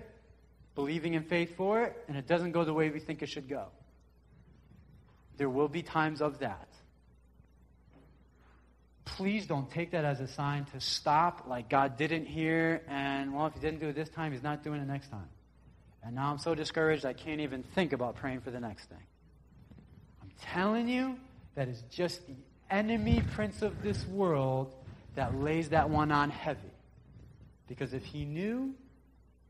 [0.74, 3.48] believing in faith for it, and it doesn't go the way we think it should
[3.48, 3.66] go.
[5.36, 6.69] There will be times of that
[9.04, 13.46] please don't take that as a sign to stop, like God didn't hear, and well,
[13.46, 15.28] if He didn't do it this time, He's not doing it next time.
[16.02, 19.02] And now I'm so discouraged, I can't even think about praying for the next thing.
[20.22, 21.16] I'm telling you,
[21.54, 22.36] that is just the
[22.70, 24.74] enemy prince of this world
[25.14, 26.60] that lays that one on heavy.
[27.68, 28.74] Because if he knew,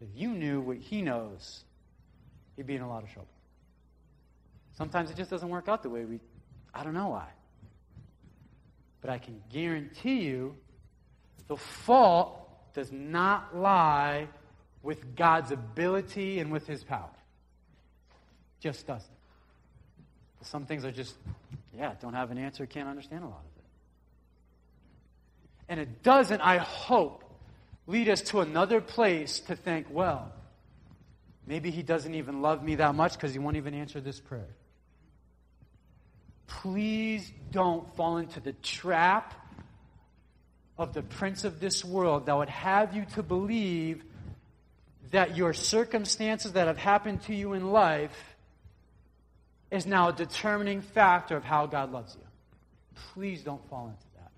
[0.01, 1.63] if you knew what he knows,
[2.57, 3.29] he'd be in a lot of trouble.
[4.77, 6.21] Sometimes it just doesn't work out the way we,
[6.75, 7.29] I don't know why.
[9.01, 10.57] But I can guarantee you
[11.49, 12.37] the fault
[12.75, 14.29] does not lie
[14.83, 17.11] with God's ability and with his power.
[18.61, 19.11] Just doesn't.
[20.43, 21.15] Some things are just,
[21.77, 23.65] yeah, don't have an answer, can't understand a lot of it.
[25.69, 27.25] And it doesn't, I hope,
[27.87, 30.33] lead us to another place to think, well,
[31.47, 34.49] maybe he doesn't even love me that much because he won't even answer this prayer
[36.51, 39.35] please don't fall into the trap
[40.77, 44.03] of the prince of this world that would have you to believe
[45.13, 48.37] that your circumstances that have happened to you in life
[49.71, 52.27] is now a determining factor of how God loves you.
[53.13, 54.31] Please don't fall into that.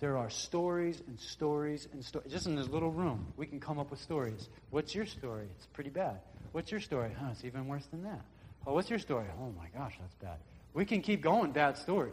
[0.00, 2.32] There are stories and stories and stories.
[2.32, 4.48] Just in this little room, we can come up with stories.
[4.70, 5.46] What's your story?
[5.56, 6.20] It's pretty bad.
[6.52, 7.10] What's your story?
[7.18, 8.20] Huh, it's even worse than that.
[8.66, 9.26] Oh, what's your story?
[9.40, 10.38] Oh my gosh, that's bad.
[10.74, 12.12] We can keep going bad stories.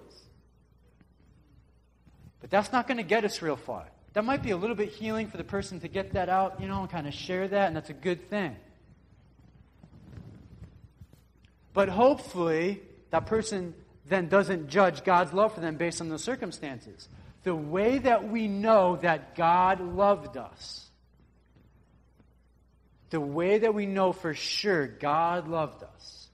[2.42, 3.86] But that's not going to get us real far.
[4.14, 6.68] That might be a little bit healing for the person to get that out, you
[6.68, 8.56] know, and kind of share that, and that's a good thing.
[11.74, 12.82] But hopefully,
[13.12, 13.76] that person
[14.08, 17.08] then doesn't judge God's love for them based on the circumstances.
[17.44, 20.90] The way that we know that God loved us,
[23.12, 26.29] the way that we know for sure God loved us,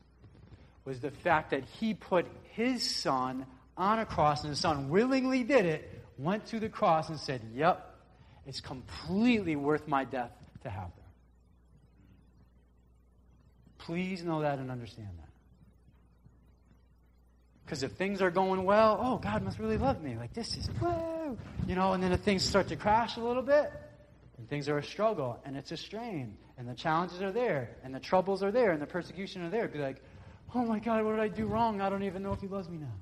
[0.86, 3.46] was the fact that he put his son
[3.76, 7.42] on a cross, and his son willingly did it, went to the cross and said,
[7.54, 7.94] Yep,
[8.46, 10.32] it's completely worth my death
[10.64, 11.06] to have them.
[13.80, 15.26] Please know that and understand that.
[17.66, 20.16] Because if things are going well, oh, God must really love me.
[20.16, 20.70] Like, this is.
[21.68, 23.72] You know, and then if things start to crash a little bit,
[24.38, 27.94] and things are a struggle, and it's a strain, and the challenges are there, and
[27.94, 30.02] the troubles are there, and the persecution are there, be like,
[30.54, 31.82] oh my God, what did I do wrong?
[31.82, 32.94] I don't even know if he loves me now.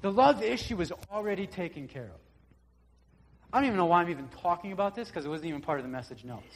[0.00, 2.20] The love issue is already taken care of.
[3.52, 5.78] I don't even know why I'm even talking about this because it wasn't even part
[5.78, 6.54] of the message notes.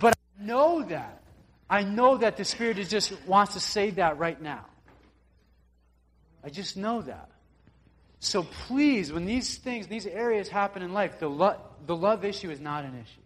[0.00, 1.22] But I know that.
[1.68, 4.66] I know that the Spirit is just wants to say that right now.
[6.42, 7.30] I just know that.
[8.20, 12.50] So please, when these things, these areas happen in life, the, lo- the love issue
[12.50, 13.25] is not an issue.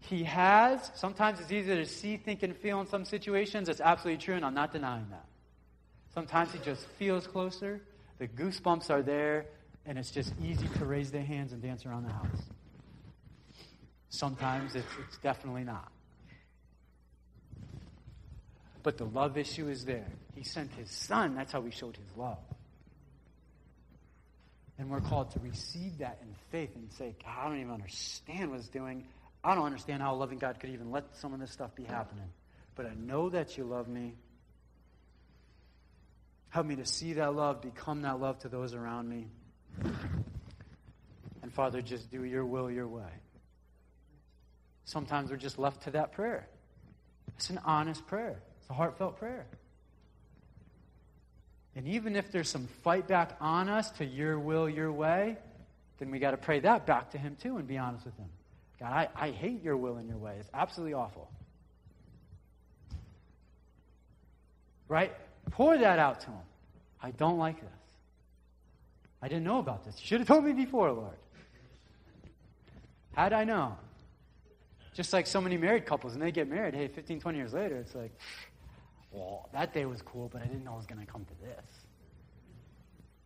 [0.00, 3.68] He has, sometimes it's easier to see, think, and feel in some situations.
[3.68, 5.26] It's absolutely true, and I'm not denying that.
[6.14, 7.80] Sometimes he just feels closer,
[8.18, 9.46] the goosebumps are there,
[9.86, 12.42] and it's just easy to raise their hands and dance around the house.
[14.10, 15.92] Sometimes it's, it's definitely not.
[18.82, 20.06] But the love issue is there.
[20.34, 21.34] He sent his son.
[21.34, 22.38] That's how we showed his love.
[24.78, 28.50] And we're called to receive that in faith and say, God, I don't even understand
[28.50, 29.04] what it's doing.
[29.48, 31.84] I don't understand how a loving God could even let some of this stuff be
[31.84, 32.28] happening.
[32.74, 34.12] But I know that you love me.
[36.50, 39.28] Help me to see that love, become that love to those around me.
[41.42, 43.08] And Father, just do your will your way.
[44.84, 46.46] Sometimes we're just left to that prayer.
[47.36, 49.46] It's an honest prayer, it's a heartfelt prayer.
[51.74, 55.38] And even if there's some fight back on us to your will, your way,
[55.98, 58.28] then we got to pray that back to Him too and be honest with Him.
[58.80, 60.36] God, I, I hate your will and your way.
[60.38, 61.30] It's absolutely awful.
[64.88, 65.12] Right?
[65.50, 66.40] Pour that out to Him.
[67.02, 67.70] I don't like this.
[69.20, 69.96] I didn't know about this.
[70.00, 71.16] You should have told me before, Lord.
[73.14, 73.76] How'd I know?
[74.94, 77.76] Just like so many married couples, and they get married, hey, 15, 20 years later,
[77.76, 78.12] it's like,
[79.10, 81.34] well, that day was cool, but I didn't know it was going to come to
[81.44, 81.64] this.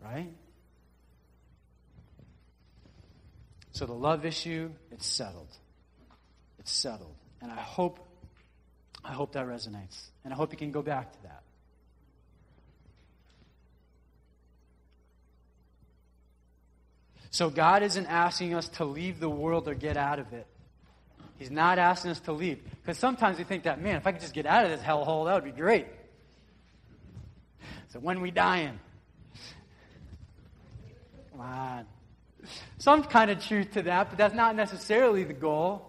[0.02, 0.32] Right?
[3.72, 5.48] So the love issue, it's settled.
[6.58, 7.16] It's settled.
[7.40, 8.08] And I hope
[9.04, 10.00] I hope that resonates.
[10.24, 11.42] And I hope you can go back to that.
[17.30, 20.46] So God isn't asking us to leave the world or get out of it.
[21.38, 22.62] He's not asking us to leave.
[22.82, 25.26] Because sometimes we think that, man, if I could just get out of this hellhole,
[25.26, 25.86] that would be great.
[27.88, 28.78] So when we dying?
[31.30, 31.86] Come on.
[32.78, 35.88] Some kind of truth to that, but that's not necessarily the goal.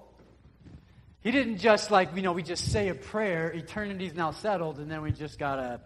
[1.22, 4.92] He didn't just like, you know, we just say a prayer, eternity's now settled, and
[4.92, 5.80] then we just gotta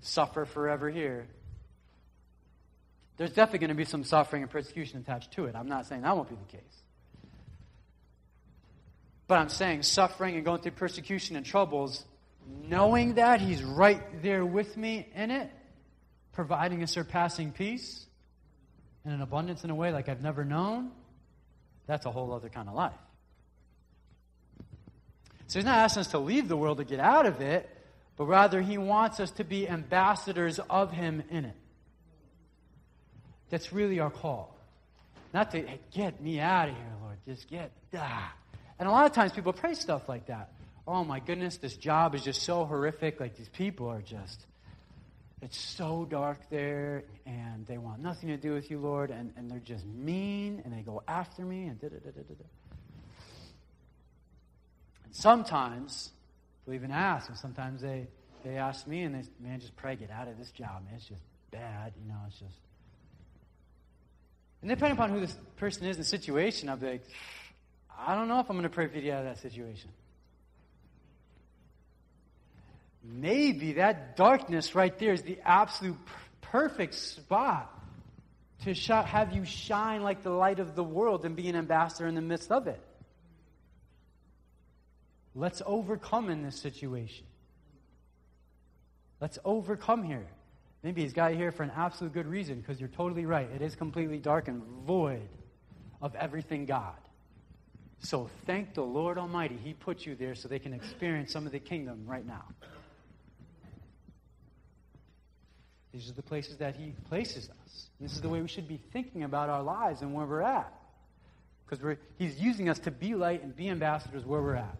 [0.00, 1.26] suffer forever here.
[3.16, 5.54] There's definitely going to be some suffering and persecution attached to it.
[5.54, 6.82] I'm not saying that won't be the case.
[9.26, 12.04] But I'm saying suffering and going through persecution and troubles,
[12.66, 15.50] knowing that He's right there with me in it,
[16.32, 18.06] providing a surpassing peace
[19.04, 20.90] and an abundance in a way like I've never known,
[21.86, 22.92] that's a whole other kind of life.
[25.46, 27.68] So He's not asking us to leave the world to get out of it,
[28.16, 31.56] but rather He wants us to be ambassadors of Him in it.
[33.48, 34.56] That's really our call.
[35.32, 37.16] Not to hey, get me out of here, Lord.
[37.26, 38.32] Just get, ah.
[38.78, 40.52] And a lot of times people pray stuff like that.
[40.86, 43.20] Oh my goodness, this job is just so horrific.
[43.20, 44.46] Like these people are just,
[45.42, 49.50] it's so dark there, and they want nothing to do with you, Lord, and, and
[49.50, 52.44] they're just mean, and they go after me, and da da da da da.
[55.04, 56.10] And sometimes
[56.64, 58.06] they'll even ask, and sometimes they,
[58.44, 60.94] they ask me, and they, man, just pray, get out of this job, man.
[60.96, 62.58] It's just bad, you know, it's just.
[64.60, 67.04] And depending upon who this person is in the situation, I'll be like,
[67.98, 69.90] I don't know if I'm going to pray for you out of that situation.
[73.02, 75.98] Maybe that darkness right there is the absolute
[76.40, 77.72] perfect spot
[78.64, 82.06] to sh- have you shine like the light of the world and be an ambassador
[82.06, 82.80] in the midst of it.
[85.34, 87.24] Let's overcome in this situation.
[89.20, 90.26] Let's overcome here.
[90.82, 93.48] Maybe he's got you here for an absolute good reason because you're totally right.
[93.50, 95.28] It is completely dark and void
[96.00, 96.96] of everything God.
[98.02, 99.58] So thank the Lord Almighty.
[99.62, 102.44] He put you there so they can experience some of the kingdom right now.
[105.92, 107.86] These are the places that He places us.
[108.00, 110.72] This is the way we should be thinking about our lives and where we're at.
[111.66, 114.76] Because He's using us to be light and be ambassadors where we're at.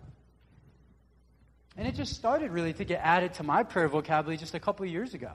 [1.77, 4.87] And it just started really to get added to my prayer vocabulary just a couple
[4.87, 5.33] years ago.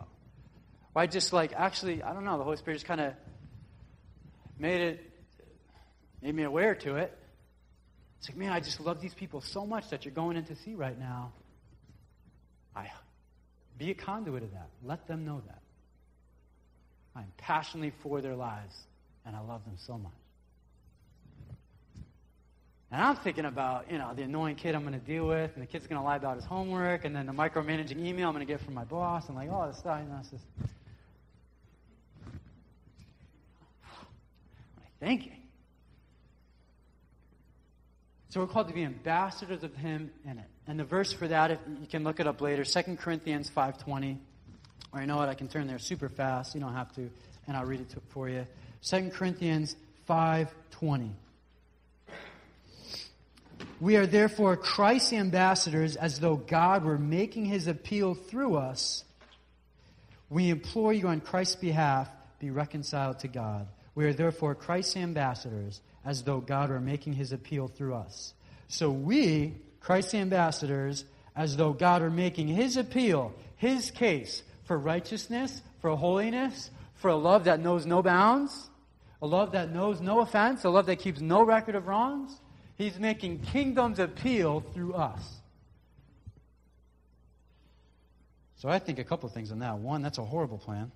[0.93, 3.13] Where I just like, actually, I don't know, the Holy Spirit just kind of
[4.57, 5.11] made it,
[6.21, 7.17] made me aware to it.
[8.19, 10.55] It's like, man, I just love these people so much that you're going in to
[10.55, 11.33] see right now.
[12.75, 12.89] I
[13.77, 14.69] be a conduit of that.
[14.83, 15.61] Let them know that.
[17.15, 18.75] I'm passionately for their lives,
[19.25, 20.11] and I love them so much.
[22.91, 25.61] And I'm thinking about, you know, the annoying kid I'm going to deal with, and
[25.61, 28.45] the kid's going to lie about his homework, and then the micromanaging email I'm going
[28.45, 29.99] to get from my boss, and like all this stuff.
[30.03, 30.43] You know, it's just.
[34.75, 35.41] What am I thinking?
[38.29, 40.49] So we're called to be ambassadors of Him in it.
[40.67, 44.17] And the verse for that, if you can look it up later, 2 Corinthians 5.20.
[44.95, 46.55] Or you know what, I can turn there super fast.
[46.55, 47.09] You don't have to,
[47.47, 48.47] and I'll read it for you.
[48.83, 49.75] 2 Corinthians
[50.09, 51.09] 5.20.
[53.81, 59.03] We are therefore Christ's ambassadors as though God were making his appeal through us.
[60.29, 63.67] We implore you on Christ's behalf, be reconciled to God.
[63.95, 68.33] We are therefore Christ's ambassadors as though God were making his appeal through us.
[68.69, 71.03] So we, Christ's ambassadors,
[71.35, 77.15] as though God were making his appeal, his case for righteousness, for holiness, for a
[77.15, 78.69] love that knows no bounds,
[79.21, 82.31] a love that knows no offense, a love that keeps no record of wrongs.
[82.75, 85.21] He's making kingdom's appeal through us.
[88.57, 89.77] So I think a couple of things on that.
[89.77, 90.91] One, that's a horrible plan.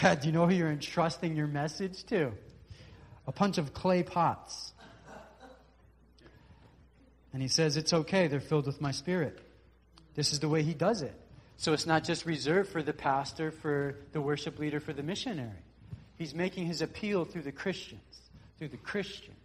[0.00, 2.32] God, do you know who you're entrusting your message to?
[3.26, 4.72] A bunch of clay pots.
[7.32, 9.38] And he says, It's okay, they're filled with my spirit.
[10.20, 11.14] This is the way he does it.
[11.56, 15.64] So it's not just reserved for the pastor, for the worship leader, for the missionary.
[16.18, 18.20] He's making his appeal through the Christians,
[18.58, 19.38] through the Christians.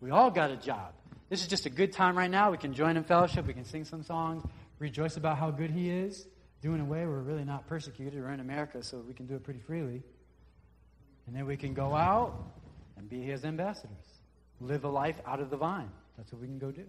[0.00, 0.92] We all got a job.
[1.28, 2.52] This is just a good time right now.
[2.52, 4.44] We can join in fellowship, we can sing some songs,
[4.78, 6.24] rejoice about how good he is
[6.60, 8.22] do in a way we're really not persecuted.
[8.22, 10.04] We're in America, so we can do it pretty freely.
[11.26, 12.44] And then we can go out
[12.96, 14.06] and be his ambassadors.
[14.60, 15.90] Live a life out of the vine.
[16.16, 16.84] That's what we can go do.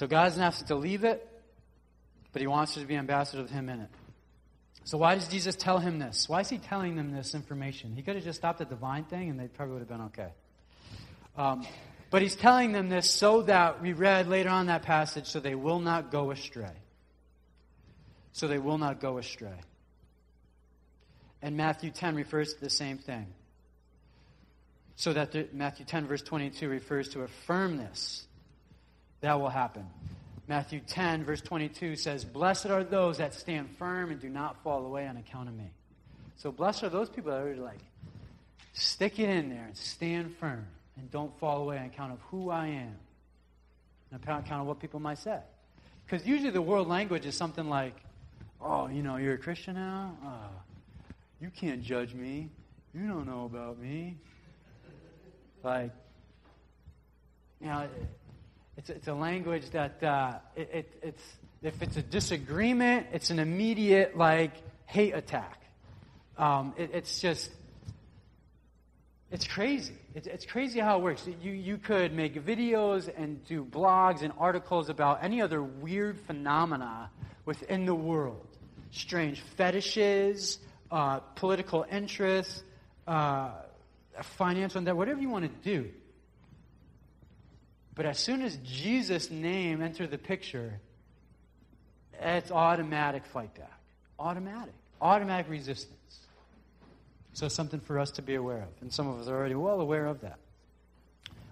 [0.00, 1.28] So God doesn't ask us to leave it,
[2.32, 3.90] but he wants us to be ambassadors of him in it.
[4.84, 6.26] So why does Jesus tell him this?
[6.26, 7.94] Why is he telling them this information?
[7.94, 10.00] He could have just stopped at the vine thing and they probably would have been
[10.06, 10.30] okay.
[11.36, 11.66] Um,
[12.08, 15.54] but he's telling them this so that we read later on that passage, so they
[15.54, 16.72] will not go astray.
[18.32, 19.60] So they will not go astray.
[21.42, 23.26] And Matthew 10 refers to the same thing.
[24.96, 28.24] So that the, Matthew 10, verse 22, refers to a firmness
[29.20, 29.86] that will happen.
[30.48, 34.84] Matthew 10, verse 22 says, Blessed are those that stand firm and do not fall
[34.84, 35.70] away on account of me.
[36.36, 37.78] So blessed are those people that are like,
[38.72, 40.66] stick it in there and stand firm
[40.96, 42.96] and don't fall away on account of who I am,
[44.10, 45.38] and on account of what people might say.
[46.04, 47.94] Because usually the world language is something like,
[48.60, 50.16] oh, you know, you're a Christian now?
[50.24, 50.48] Uh,
[51.40, 52.48] you can't judge me.
[52.92, 54.16] You don't know about me.
[55.62, 55.92] Like,
[57.60, 57.86] you know,
[58.80, 61.22] it's, it's a language that uh, it, it, it's,
[61.62, 64.52] if it's a disagreement, it's an immediate, like,
[64.86, 65.60] hate attack.
[66.38, 67.50] Um, it, it's just,
[69.30, 69.92] it's crazy.
[70.14, 71.28] It's, it's crazy how it works.
[71.42, 77.10] You, you could make videos and do blogs and articles about any other weird phenomena
[77.44, 78.46] within the world
[78.92, 80.58] strange fetishes,
[80.90, 82.64] uh, political interests,
[83.06, 83.50] uh,
[84.22, 85.90] financial, whatever you want to do.
[87.94, 90.80] But as soon as Jesus' name entered the picture,
[92.20, 93.80] it's automatic fight back.
[94.18, 94.74] Automatic.
[95.00, 95.96] Automatic resistance.
[97.32, 98.68] So, something for us to be aware of.
[98.80, 100.38] And some of us are already well aware of that.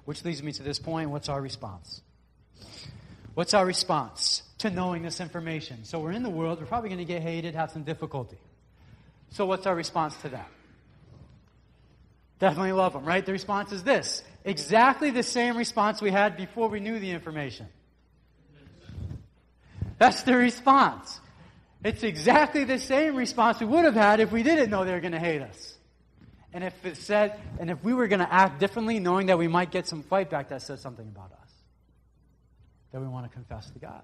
[0.05, 2.03] Which leads me to this point what's our response?
[3.35, 5.85] What's our response to knowing this information?
[5.85, 8.39] So, we're in the world, we're probably going to get hated, have some difficulty.
[9.31, 10.49] So, what's our response to that?
[12.39, 13.25] Definitely love them, right?
[13.25, 17.67] The response is this exactly the same response we had before we knew the information.
[19.99, 21.21] That's the response.
[21.85, 25.01] It's exactly the same response we would have had if we didn't know they were
[25.01, 25.77] going to hate us.
[26.53, 29.49] And if it said, and if we were going to act differently, knowing that we
[29.49, 31.53] might get some fight back, that says something about us.
[32.93, 34.03] That we want to confess to God.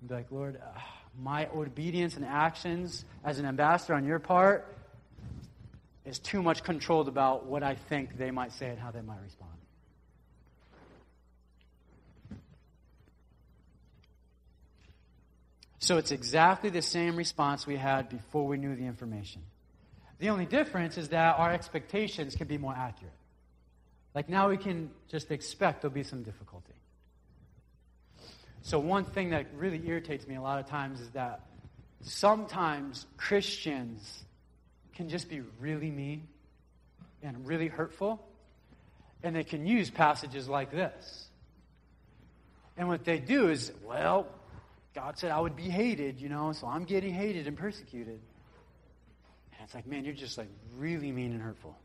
[0.00, 0.80] And be like, Lord, uh,
[1.18, 4.76] my obedience and actions as an ambassador on your part
[6.04, 9.20] is too much controlled about what I think they might say and how they might
[9.22, 9.52] respond.
[15.78, 19.42] So it's exactly the same response we had before we knew the information.
[20.18, 23.12] The only difference is that our expectations can be more accurate.
[24.14, 26.72] Like now we can just expect there'll be some difficulty.
[28.62, 31.42] So, one thing that really irritates me a lot of times is that
[32.00, 34.24] sometimes Christians
[34.94, 36.26] can just be really mean
[37.22, 38.26] and really hurtful,
[39.22, 41.28] and they can use passages like this.
[42.76, 44.26] And what they do is, well,
[44.96, 48.18] God said I would be hated, you know, so I'm getting hated and persecuted.
[49.52, 51.76] And it's like, man, you're just like really mean and hurtful.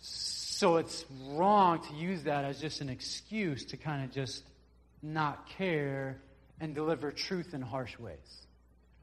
[0.00, 4.42] So it's wrong to use that as just an excuse to kind of just
[5.00, 6.20] not care
[6.58, 8.46] and deliver truth in harsh ways.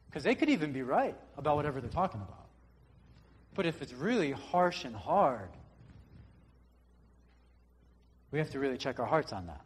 [0.09, 2.47] Because they could even be right about whatever they're talking about.
[3.55, 5.49] But if it's really harsh and hard,
[8.32, 9.61] we have to really check our hearts on that.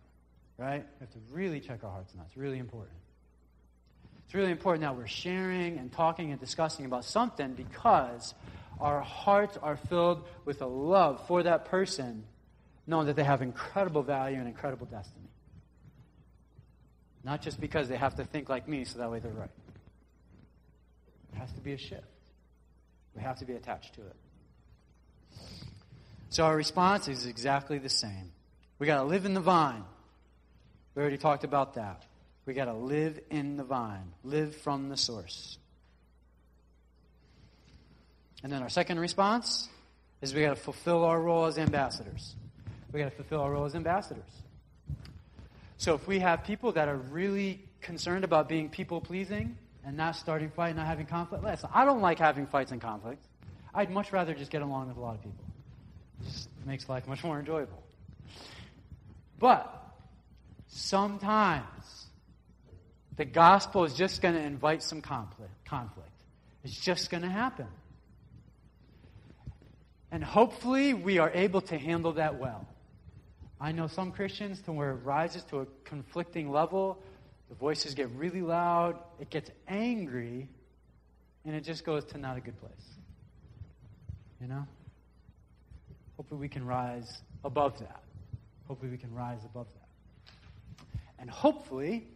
[0.58, 0.86] Right?
[1.00, 2.28] We have to really check our hearts on that.
[2.28, 2.98] It's really important.
[4.26, 8.34] It's really important that we're sharing and talking and discussing about something because
[8.80, 12.24] our hearts are filled with a love for that person,
[12.88, 15.28] knowing that they have incredible value and incredible destiny.
[17.24, 19.50] Not just because they have to think like me so that way they're right.
[21.34, 22.06] It has to be a shift.
[23.16, 24.16] We have to be attached to it.
[26.30, 28.32] So our response is exactly the same.
[28.82, 29.84] We got to live in the vine.
[30.96, 32.02] We already talked about that.
[32.48, 35.60] We got to live in the vine, live from the source.
[38.42, 39.70] And then our second response
[40.24, 42.34] is we got to fulfill our role as ambassadors.
[42.92, 44.24] We got to fulfill our role as ambassadors.
[45.78, 50.16] So if we have people that are really concerned about being people pleasing and not
[50.16, 53.28] starting fight, not having conflict, listen, I don't like having fights and conflicts.
[53.76, 55.46] I'd much rather just get along with a lot of people.
[56.22, 57.84] It just makes life much more enjoyable.
[59.42, 59.76] But
[60.68, 62.06] sometimes
[63.18, 65.52] the gospel is just going to invite some conflict.
[66.64, 67.66] It's just going to happen.
[70.12, 72.68] And hopefully, we are able to handle that well.
[73.60, 77.02] I know some Christians to where it rises to a conflicting level,
[77.50, 80.50] the voices get really loud, it gets angry,
[81.46, 82.72] and it just goes to not a good place.
[84.40, 84.68] You know?
[86.18, 88.04] Hopefully, we can rise above that.
[88.72, 89.90] Hopefully, we can rise above that.
[91.20, 92.08] And hopefully,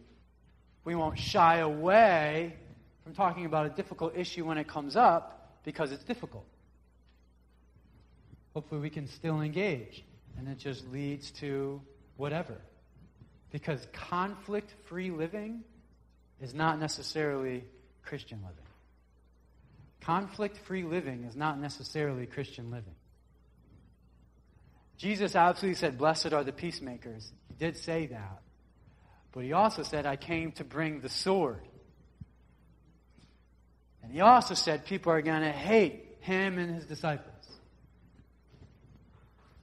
[0.84, 2.56] we won't shy away
[3.04, 6.46] from talking about a difficult issue when it comes up because it's difficult
[8.56, 10.02] hopefully we can still engage.
[10.38, 11.78] And it just leads to
[12.16, 12.56] whatever.
[13.52, 15.62] Because conflict free living
[16.40, 17.64] is not necessarily
[18.02, 18.64] Christian living.
[20.00, 22.94] Conflict free living is not necessarily Christian living.
[24.96, 27.32] Jesus absolutely said, Blessed are the peacemakers.
[27.48, 28.40] He did say that.
[29.32, 31.60] But he also said, I came to bring the sword.
[34.02, 37.34] And he also said, people are going to hate him and his disciples.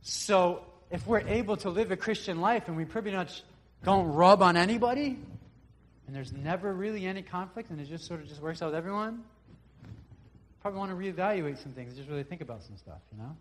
[0.02, 3.42] So if we're able to live a Christian life and we pretty much
[3.84, 5.18] don't rub on anybody,
[6.06, 8.76] and there's never really any conflict, and it just sort of just works out with
[8.76, 9.24] everyone,
[10.62, 13.36] probably want to reevaluate some things, just really think about some stuff, you know?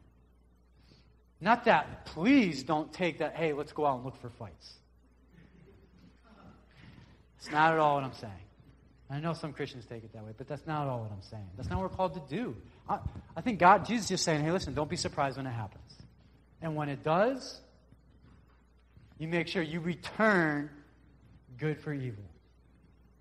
[1.43, 4.75] Not that, please don't take that, hey, let's go out and look for fights.
[7.39, 8.33] It's not at all what I'm saying.
[9.11, 11.21] I know some Christians take it that way, but that's not at all what I'm
[11.21, 11.49] saying.
[11.57, 12.55] That's not what we're called to do.
[12.89, 13.01] I,
[13.37, 15.93] I think God, Jesus is just saying, hey, listen, don't be surprised when it happens.
[16.63, 17.61] And when it does,
[19.19, 20.71] you make sure you return
[21.59, 22.25] good for evil.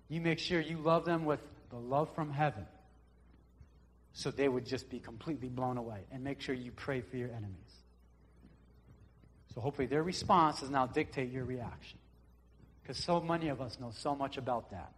[0.08, 2.66] You make sure you love them with the love from heaven
[4.12, 6.02] so they would just be completely blown away.
[6.12, 7.81] And make sure you pray for your enemies.
[9.54, 11.98] So hopefully their response does now dictate your reaction.
[12.82, 14.92] Because so many of us know so much about that.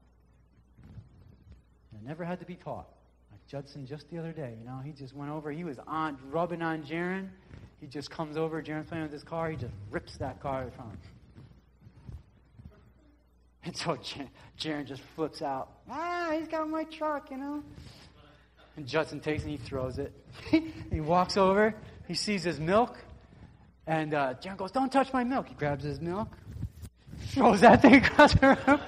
[1.93, 2.89] And never had to be taught.
[3.31, 6.19] Like Judson just the other day, you know, he just went over, he was on
[6.31, 7.29] rubbing on Jaron,
[7.81, 10.91] he just comes over, Jaren's playing with his car, he just rips that car from
[10.91, 10.99] him.
[13.67, 13.97] And so
[14.61, 15.71] Jaren just flips out.
[15.89, 17.65] Ah, he's got my truck, you know.
[18.77, 20.13] And Judson takes and he throws it.
[20.91, 21.75] he walks over,
[22.07, 22.99] he sees his milk,
[23.87, 25.49] and uh, goes, Don't touch my milk.
[25.49, 26.29] He grabs his milk,
[27.29, 28.81] throws that thing across the room.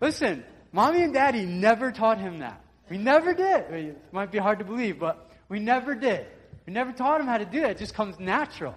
[0.00, 2.60] Listen, mommy and daddy never taught him that.
[2.90, 3.70] We never did.
[3.70, 6.26] It might be hard to believe, but we never did.
[6.66, 7.72] We never taught him how to do that.
[7.72, 8.74] It just comes natural.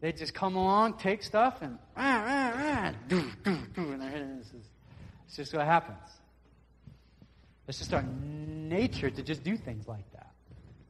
[0.00, 4.10] They just come along, take stuff, and rah, rah, rah, do, do, do, and they're
[4.10, 4.52] hitting this.
[5.26, 5.98] It's just what happens.
[7.66, 10.27] It's just our nature to just do things like that.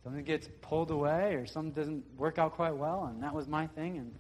[0.05, 3.67] Something gets pulled away or something doesn't work out quite well, and that was my
[3.67, 4.15] thing, and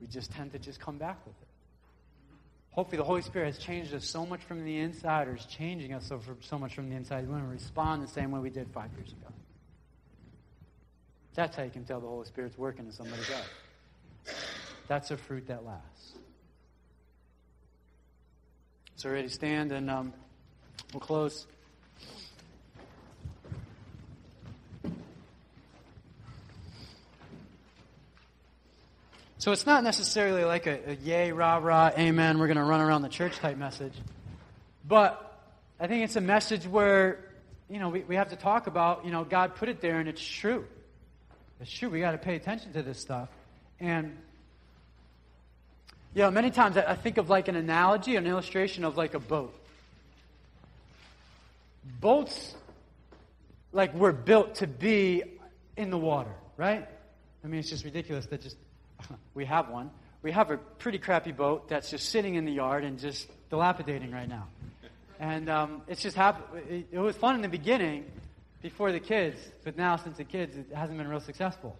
[0.00, 1.48] we just tend to just come back with it.
[2.72, 5.92] Hopefully, the Holy Spirit has changed us so much from the inside, or is changing
[5.92, 8.50] us so, so much from the inside, we want to respond the same way we
[8.50, 9.32] did five years ago.
[11.34, 14.34] That's how you can tell the Holy Spirit's working in somebody's life.
[14.88, 16.12] That's a fruit that lasts.
[18.96, 20.12] So, ready to stand, and um,
[20.92, 21.46] we'll close.
[29.40, 32.82] So it's not necessarily like a, a yay, rah, rah, amen, we're going to run
[32.82, 33.94] around the church type message.
[34.86, 35.40] But
[35.80, 37.24] I think it's a message where,
[37.70, 40.10] you know, we, we have to talk about, you know, God put it there and
[40.10, 40.66] it's true.
[41.58, 41.88] It's true.
[41.88, 43.30] We got to pay attention to this stuff.
[43.80, 44.14] And,
[46.12, 49.14] you know, many times I, I think of like an analogy, an illustration of like
[49.14, 49.58] a boat.
[51.98, 52.54] Boats,
[53.72, 55.22] like, were built to be
[55.78, 56.86] in the water, right?
[57.42, 58.58] I mean, it's just ridiculous that just
[59.34, 59.90] we have one.
[60.22, 64.10] We have a pretty crappy boat that's just sitting in the yard and just dilapidating
[64.10, 64.48] right now.
[65.18, 66.62] And um, it's just happened.
[66.68, 68.04] It, it was fun in the beginning
[68.62, 71.76] before the kids, but now since the kids, it hasn't been real successful.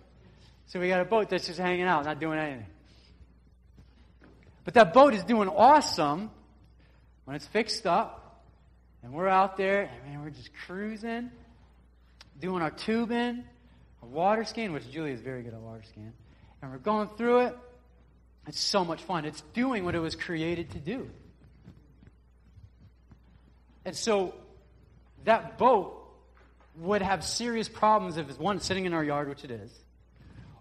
[0.66, 2.66] So we got a boat that's just hanging out, not doing anything.
[4.64, 6.30] But that boat is doing awesome
[7.24, 8.42] when it's fixed up,
[9.02, 11.30] and we're out there, and man, we're just cruising,
[12.40, 13.44] doing our tubing,
[14.02, 16.12] our water skiing, which Julie is very good at water skiing
[16.62, 17.56] and we're going through it.
[18.46, 19.24] It's so much fun.
[19.24, 21.10] It's doing what it was created to do.
[23.84, 24.34] And so
[25.24, 25.96] that boat
[26.78, 29.70] would have serious problems if it's one sitting in our yard, which it is.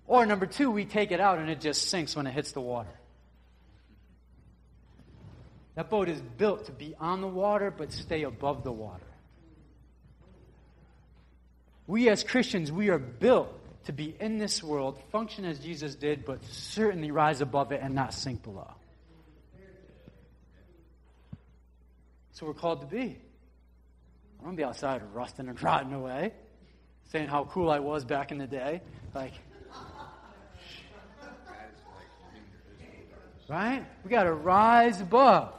[0.07, 2.61] Or number two, we take it out and it just sinks when it hits the
[2.61, 2.89] water.
[5.75, 9.03] That boat is built to be on the water but stay above the water.
[11.87, 13.58] We as Christians, we are built
[13.89, 17.95] to be in this world, function as Jesus did, but certainly rise above it and
[17.95, 18.71] not sink below.
[22.33, 23.17] So we're called to be.
[24.39, 26.33] I don't be outside rusting and rotting away,
[27.11, 28.81] saying how cool I was back in the day.
[29.15, 29.33] Like,
[33.47, 33.83] right?
[34.03, 35.51] We got to rise above.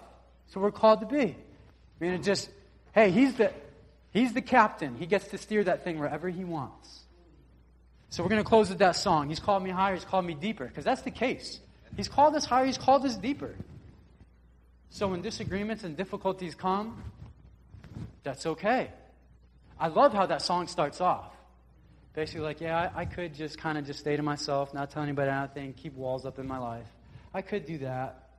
[0.46, 1.34] So we're called to be.
[1.34, 1.36] I
[1.98, 2.48] mean, it just,
[2.92, 3.52] hey, he's the,
[4.12, 4.94] he's the captain.
[4.94, 7.00] He gets to steer that thing wherever he wants.
[8.10, 9.28] So we're going to close with that song.
[9.28, 11.60] He's called me higher, he's called me deeper, because that's the case.
[11.96, 13.54] He's called us higher, he's called us deeper.
[14.90, 17.02] So when disagreements and difficulties come,
[18.24, 18.90] that's okay.
[19.78, 21.32] I love how that song starts off.
[22.12, 25.04] Basically, like, yeah, I, I could just kind of just stay to myself, not tell
[25.04, 26.86] anybody anything, keep walls up in my life.
[27.32, 28.30] I could do that.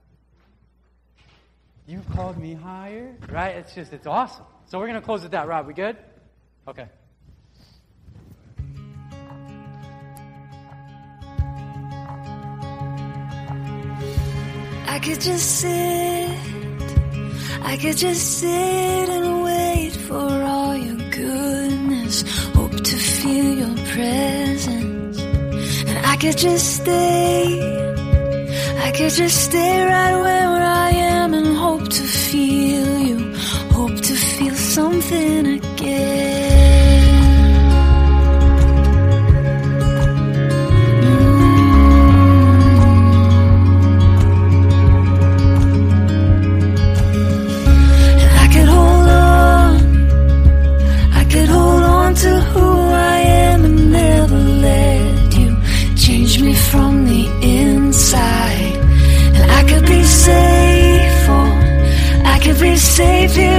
[1.88, 3.56] You called me higher, right?
[3.56, 4.46] It's just, it's awesome.
[4.66, 5.48] So we're going to close with that.
[5.48, 5.98] Rob, we good?
[6.68, 6.88] Okay.
[14.94, 16.30] I could just sit,
[17.64, 22.24] I could just sit and wait for all your goodness,
[22.54, 25.18] hope to feel your presence.
[25.88, 27.46] And I could just stay,
[28.86, 33.34] I could just stay right where I am and hope to feel you,
[33.72, 35.51] hope to feel something
[62.92, 63.51] safe